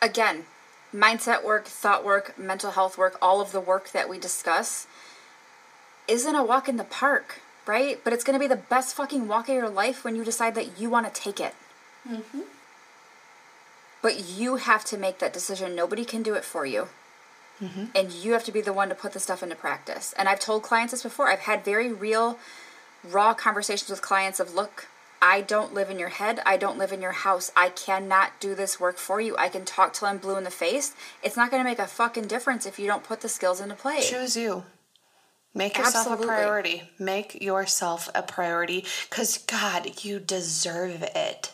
Again, 0.00 0.46
mindset 0.92 1.44
work, 1.44 1.66
thought 1.66 2.04
work, 2.04 2.36
mental 2.36 2.72
health 2.72 2.98
work, 2.98 3.16
all 3.22 3.40
of 3.40 3.52
the 3.52 3.60
work 3.60 3.92
that 3.92 4.08
we 4.08 4.18
discuss 4.18 4.88
isn't 6.08 6.34
a 6.34 6.42
walk 6.42 6.68
in 6.68 6.76
the 6.76 6.84
park, 6.84 7.40
right? 7.66 8.00
But 8.02 8.12
it's 8.12 8.24
going 8.24 8.34
to 8.34 8.40
be 8.40 8.48
the 8.48 8.60
best 8.60 8.96
fucking 8.96 9.28
walk 9.28 9.48
of 9.48 9.54
your 9.54 9.68
life 9.68 10.04
when 10.04 10.16
you 10.16 10.24
decide 10.24 10.56
that 10.56 10.80
you 10.80 10.90
want 10.90 11.06
to 11.06 11.20
take 11.20 11.38
it. 11.38 11.54
Mm-hmm. 12.08 12.40
But 14.02 14.28
you 14.28 14.56
have 14.56 14.84
to 14.86 14.98
make 14.98 15.18
that 15.20 15.32
decision. 15.32 15.74
Nobody 15.74 16.04
can 16.04 16.22
do 16.22 16.34
it 16.34 16.44
for 16.44 16.66
you. 16.66 16.88
Mm-hmm. 17.60 17.84
And 17.94 18.12
you 18.12 18.32
have 18.32 18.44
to 18.44 18.52
be 18.52 18.60
the 18.60 18.72
one 18.72 18.88
to 18.88 18.94
put 18.94 19.12
the 19.12 19.20
stuff 19.20 19.42
into 19.42 19.54
practice. 19.54 20.12
And 20.18 20.28
I've 20.28 20.40
told 20.40 20.64
clients 20.64 20.90
this 20.90 21.04
before. 21.04 21.28
I've 21.28 21.40
had 21.40 21.64
very 21.64 21.92
real, 21.92 22.38
raw 23.04 23.34
conversations 23.34 23.88
with 23.88 24.02
clients 24.02 24.40
of, 24.40 24.54
look, 24.54 24.88
I 25.20 25.40
don't 25.40 25.72
live 25.72 25.88
in 25.88 26.00
your 26.00 26.08
head. 26.08 26.40
I 26.44 26.56
don't 26.56 26.78
live 26.78 26.90
in 26.90 27.00
your 27.00 27.12
house. 27.12 27.52
I 27.56 27.68
cannot 27.68 28.40
do 28.40 28.56
this 28.56 28.80
work 28.80 28.98
for 28.98 29.20
you. 29.20 29.36
I 29.36 29.48
can 29.48 29.64
talk 29.64 29.92
till 29.92 30.08
I'm 30.08 30.18
blue 30.18 30.36
in 30.36 30.42
the 30.42 30.50
face. 30.50 30.96
It's 31.22 31.36
not 31.36 31.52
going 31.52 31.62
to 31.62 31.68
make 31.68 31.78
a 31.78 31.86
fucking 31.86 32.26
difference 32.26 32.66
if 32.66 32.80
you 32.80 32.88
don't 32.88 33.04
put 33.04 33.20
the 33.20 33.28
skills 33.28 33.60
into 33.60 33.76
play. 33.76 34.00
Choose 34.02 34.36
you. 34.36 34.64
Make 35.54 35.78
yourself 35.78 36.08
Absolutely. 36.08 36.24
a 36.24 36.28
priority. 36.28 36.82
Make 36.98 37.40
yourself 37.40 38.08
a 38.16 38.22
priority 38.22 38.84
because, 39.08 39.38
God, 39.38 40.04
you 40.04 40.18
deserve 40.18 41.04
it. 41.14 41.52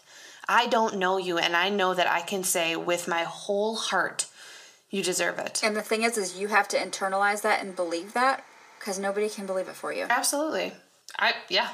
I 0.49 0.67
don't 0.67 0.97
know 0.99 1.19
you, 1.19 1.37
and 1.39 1.55
I 1.55 1.69
know 1.69 1.93
that 1.95 2.07
I 2.09 2.21
can 2.23 2.43
say 2.43 2.75
with 2.75 3.07
my 3.07 3.25
whole 3.25 3.77
heart, 3.77 4.27
you 4.91 5.03
deserve 5.03 5.39
it. 5.39 5.61
And 5.63 5.77
the 5.77 5.83
thing 5.83 6.03
is, 6.03 6.17
is 6.17 6.39
you 6.39 6.49
have 6.49 6.69
to 6.69 6.79
internalize 6.79 7.43
that 7.43 7.63
and 7.63 7.77
believe 7.77 8.15
that 8.15 8.45
because 8.79 8.99
nobody 8.99 9.29
can 9.29 9.45
believe 9.47 9.69
it 9.69 9.75
for 9.75 9.93
you. 9.93 10.07
Absolutely. 10.09 10.73
I, 11.19 11.35
yeah. 11.49 11.69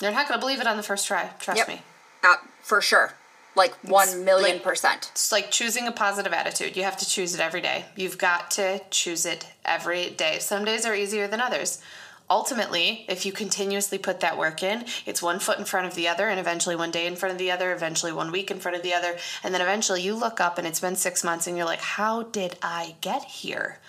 You're 0.00 0.12
not 0.12 0.28
going 0.28 0.38
to 0.38 0.44
believe 0.44 0.60
it 0.60 0.66
on 0.66 0.76
the 0.76 0.82
first 0.82 1.06
try. 1.08 1.30
Trust 1.40 1.58
Yep. 1.58 1.68
me. 1.68 1.82
Uh, 2.22 2.36
for 2.62 2.80
sure. 2.80 3.12
Like 3.56 3.74
one 3.82 4.24
million 4.24 4.56
like- 4.56 4.62
percent. 4.62 5.08
It's 5.12 5.32
like 5.32 5.50
choosing 5.50 5.88
a 5.88 5.92
positive 5.92 6.32
attitude. 6.32 6.76
You 6.76 6.84
have 6.84 6.96
to 6.98 7.06
choose 7.08 7.34
it 7.34 7.40
every 7.40 7.60
day. 7.60 7.86
You've 7.96 8.16
got 8.18 8.50
to 8.52 8.80
choose 8.90 9.26
it 9.26 9.46
every 9.64 10.10
day. 10.10 10.38
Some 10.38 10.64
days 10.64 10.86
are 10.86 10.94
easier 10.94 11.26
than 11.26 11.40
others. 11.40 11.82
Ultimately, 12.30 13.04
if 13.08 13.26
you 13.26 13.32
continuously 13.32 13.98
put 13.98 14.20
that 14.20 14.38
work 14.38 14.62
in, 14.62 14.84
it's 15.04 15.20
one 15.20 15.40
foot 15.40 15.58
in 15.58 15.64
front 15.64 15.88
of 15.88 15.96
the 15.96 16.06
other, 16.06 16.28
and 16.28 16.38
eventually 16.38 16.76
one 16.76 16.92
day 16.92 17.06
in 17.08 17.16
front 17.16 17.32
of 17.32 17.38
the 17.38 17.50
other, 17.50 17.72
eventually 17.72 18.12
one 18.12 18.30
week 18.30 18.52
in 18.52 18.60
front 18.60 18.76
of 18.76 18.84
the 18.84 18.94
other, 18.94 19.16
and 19.42 19.52
then 19.52 19.60
eventually 19.60 20.00
you 20.00 20.14
look 20.14 20.40
up 20.40 20.56
and 20.56 20.66
it's 20.66 20.78
been 20.78 20.94
six 20.94 21.24
months 21.24 21.48
and 21.48 21.56
you're 21.56 21.66
like, 21.66 21.80
how 21.80 22.22
did 22.22 22.56
I 22.62 22.94
get 23.00 23.24
here? 23.24 23.80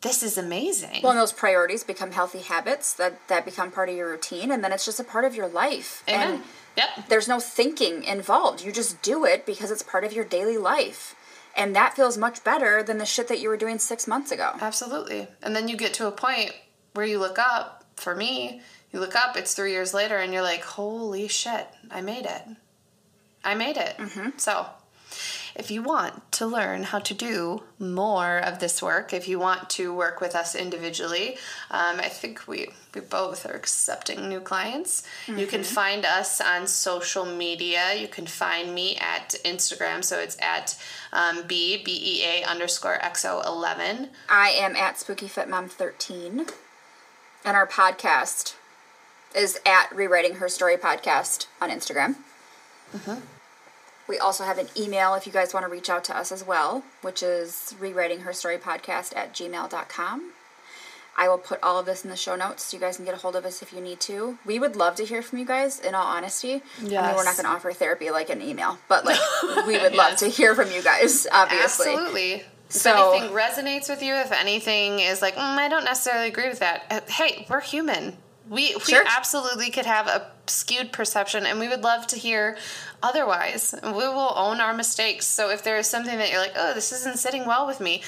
This 0.00 0.22
is 0.22 0.38
amazing. 0.38 1.00
Well, 1.02 1.12
and 1.12 1.20
those 1.20 1.32
priorities 1.32 1.84
become 1.84 2.12
healthy 2.12 2.38
habits 2.38 2.94
that, 2.94 3.28
that 3.28 3.44
become 3.44 3.70
part 3.70 3.90
of 3.90 3.96
your 3.96 4.10
routine, 4.10 4.50
and 4.50 4.64
then 4.64 4.72
it's 4.72 4.86
just 4.86 4.98
a 4.98 5.04
part 5.04 5.26
of 5.26 5.34
your 5.34 5.48
life. 5.48 6.02
Amen. 6.08 6.34
And 6.36 6.42
yep. 6.78 6.88
there's 7.10 7.28
no 7.28 7.38
thinking 7.38 8.04
involved. 8.04 8.64
You 8.64 8.72
just 8.72 9.02
do 9.02 9.26
it 9.26 9.44
because 9.44 9.70
it's 9.70 9.82
part 9.82 10.04
of 10.04 10.14
your 10.14 10.24
daily 10.24 10.56
life. 10.56 11.14
And 11.54 11.76
that 11.76 11.96
feels 11.96 12.16
much 12.16 12.42
better 12.44 12.82
than 12.82 12.96
the 12.96 13.04
shit 13.04 13.28
that 13.28 13.40
you 13.40 13.50
were 13.50 13.58
doing 13.58 13.78
six 13.78 14.06
months 14.06 14.30
ago. 14.30 14.52
Absolutely. 14.58 15.28
And 15.42 15.54
then 15.54 15.68
you 15.68 15.76
get 15.76 15.92
to 15.94 16.06
a 16.06 16.12
point 16.12 16.52
where 16.94 17.04
you 17.04 17.18
look 17.18 17.38
up, 17.38 17.79
for 18.00 18.14
me, 18.14 18.60
you 18.92 19.00
look 19.00 19.14
up, 19.14 19.36
it's 19.36 19.54
three 19.54 19.72
years 19.72 19.94
later, 19.94 20.16
and 20.16 20.32
you're 20.32 20.42
like, 20.42 20.62
holy 20.62 21.28
shit, 21.28 21.68
I 21.90 22.00
made 22.00 22.26
it. 22.26 22.42
I 23.44 23.54
made 23.54 23.76
it. 23.76 23.96
So, 24.36 24.66
if 25.56 25.70
you 25.70 25.82
want 25.82 26.30
to 26.32 26.46
learn 26.46 26.84
how 26.84 27.00
to 27.00 27.14
do 27.14 27.62
more 27.78 28.38
of 28.38 28.60
this 28.60 28.80
work, 28.80 29.12
if 29.12 29.26
you 29.28 29.38
want 29.38 29.68
to 29.70 29.92
work 29.94 30.20
with 30.20 30.34
us 30.34 30.54
individually, 30.54 31.36
um, 31.70 31.98
I 31.98 32.08
think 32.08 32.46
we, 32.46 32.68
we 32.94 33.00
both 33.00 33.44
are 33.46 33.54
accepting 33.54 34.28
new 34.28 34.40
clients. 34.40 35.02
You 35.26 35.46
can 35.46 35.64
find 35.64 36.04
us 36.04 36.40
on 36.40 36.66
social 36.66 37.24
media. 37.24 37.94
You 37.94 38.08
can 38.08 38.26
find 38.26 38.74
me 38.74 38.96
at 38.96 39.34
Instagram, 39.44 40.04
so 40.04 40.18
it's 40.18 40.36
at 40.40 40.78
um, 41.12 41.42
B, 41.46 41.82
B 41.84 41.98
E 42.00 42.24
A 42.24 42.44
underscore 42.48 42.98
XO11. 42.98 44.08
I 44.28 44.50
am 44.50 44.76
at 44.76 44.98
Spooky 44.98 45.28
Fit 45.28 45.48
Mom 45.48 45.68
13. 45.68 46.46
And 47.44 47.56
our 47.56 47.66
podcast 47.66 48.54
is 49.34 49.58
at 49.64 49.94
Rewriting 49.94 50.34
Her 50.36 50.48
Story 50.48 50.76
Podcast 50.76 51.46
on 51.60 51.70
Instagram. 51.70 52.16
Uh-huh. 52.94 53.16
We 54.08 54.18
also 54.18 54.42
have 54.44 54.58
an 54.58 54.66
email 54.76 55.14
if 55.14 55.24
you 55.26 55.32
guys 55.32 55.54
want 55.54 55.64
to 55.64 55.70
reach 55.70 55.88
out 55.88 56.02
to 56.04 56.16
us 56.16 56.32
as 56.32 56.44
well, 56.44 56.82
which 57.00 57.22
is 57.22 57.76
rewriting 57.78 58.20
her 58.20 58.32
story 58.32 58.58
podcast 58.58 59.16
at 59.16 59.32
gmail.com. 59.32 60.32
I 61.16 61.28
will 61.28 61.38
put 61.38 61.60
all 61.62 61.78
of 61.78 61.86
this 61.86 62.02
in 62.02 62.10
the 62.10 62.16
show 62.16 62.34
notes 62.34 62.64
so 62.64 62.76
you 62.76 62.80
guys 62.80 62.96
can 62.96 63.04
get 63.04 63.14
a 63.14 63.18
hold 63.18 63.36
of 63.36 63.44
us 63.44 63.62
if 63.62 63.72
you 63.72 63.80
need 63.80 64.00
to. 64.00 64.38
We 64.44 64.58
would 64.58 64.74
love 64.74 64.96
to 64.96 65.04
hear 65.04 65.22
from 65.22 65.38
you 65.38 65.44
guys, 65.44 65.78
in 65.78 65.94
all 65.94 66.06
honesty. 66.06 66.62
I 66.78 66.82
mean, 66.82 66.90
we're 66.92 67.24
not 67.24 67.36
going 67.36 67.44
to 67.44 67.50
offer 67.50 67.72
therapy 67.72 68.10
like 68.10 68.30
an 68.30 68.42
email, 68.42 68.78
but 68.88 69.04
like 69.04 69.20
we 69.66 69.78
would 69.78 69.94
love 69.94 70.16
to 70.18 70.28
hear 70.28 70.54
from 70.54 70.72
you 70.72 70.82
guys, 70.82 71.28
obviously. 71.30 71.92
Absolutely. 71.92 72.44
If 72.70 72.86
anything 72.86 73.30
resonates 73.30 73.88
with 73.88 74.02
you, 74.02 74.14
if 74.14 74.32
anything 74.32 75.00
is 75.00 75.20
like, 75.20 75.34
mm, 75.34 75.40
I 75.40 75.68
don't 75.68 75.84
necessarily 75.84 76.28
agree 76.28 76.48
with 76.48 76.60
that, 76.60 76.84
uh, 76.90 77.00
hey, 77.10 77.46
we're 77.50 77.60
human. 77.60 78.16
We, 78.48 78.74
we 78.74 78.80
Sure. 78.80 79.04
absolutely 79.06 79.70
could 79.70 79.86
have 79.86 80.06
a 80.08 80.30
skewed 80.46 80.92
perception, 80.92 81.46
and 81.46 81.58
we 81.60 81.68
would 81.68 81.82
love 81.82 82.06
to 82.08 82.16
hear 82.16 82.56
otherwise. 83.02 83.74
We 83.82 83.90
will 83.92 84.32
own 84.36 84.60
our 84.60 84.74
mistakes. 84.74 85.26
So 85.26 85.50
if 85.50 85.62
there 85.62 85.76
is 85.78 85.86
something 85.86 86.18
that 86.18 86.30
you're 86.30 86.40
like, 86.40 86.54
oh, 86.56 86.74
this 86.74 86.90
isn't 86.92 87.18
sitting 87.18 87.46
well 87.46 87.66
with 87.66 87.80
me, 87.80 88.02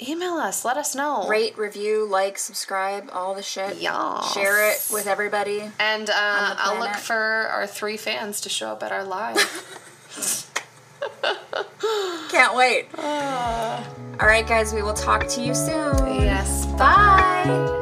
email 0.00 0.34
us. 0.34 0.64
Let 0.64 0.76
us 0.76 0.94
know. 0.94 1.26
Rate, 1.28 1.56
review, 1.56 2.06
like, 2.06 2.38
subscribe, 2.38 3.08
all 3.12 3.34
the 3.34 3.42
shit. 3.42 3.78
Yes. 3.78 4.32
Share 4.34 4.70
it 4.70 4.86
with 4.92 5.06
everybody. 5.06 5.70
And 5.78 6.10
uh, 6.10 6.14
I'll 6.58 6.78
look 6.78 6.96
for 6.96 7.14
our 7.16 7.66
three 7.66 7.96
fans 7.96 8.40
to 8.42 8.48
show 8.48 8.68
up 8.68 8.82
at 8.82 8.92
our 8.92 9.04
live. 9.04 10.48
Can't 12.30 12.54
wait. 12.54 12.86
Ah. 12.98 13.86
All 14.20 14.26
right, 14.26 14.46
guys, 14.46 14.72
we 14.72 14.82
will 14.82 14.94
talk 14.94 15.26
to 15.28 15.42
you 15.42 15.54
soon. 15.54 15.96
Yes. 16.22 16.66
Bye. 16.66 17.78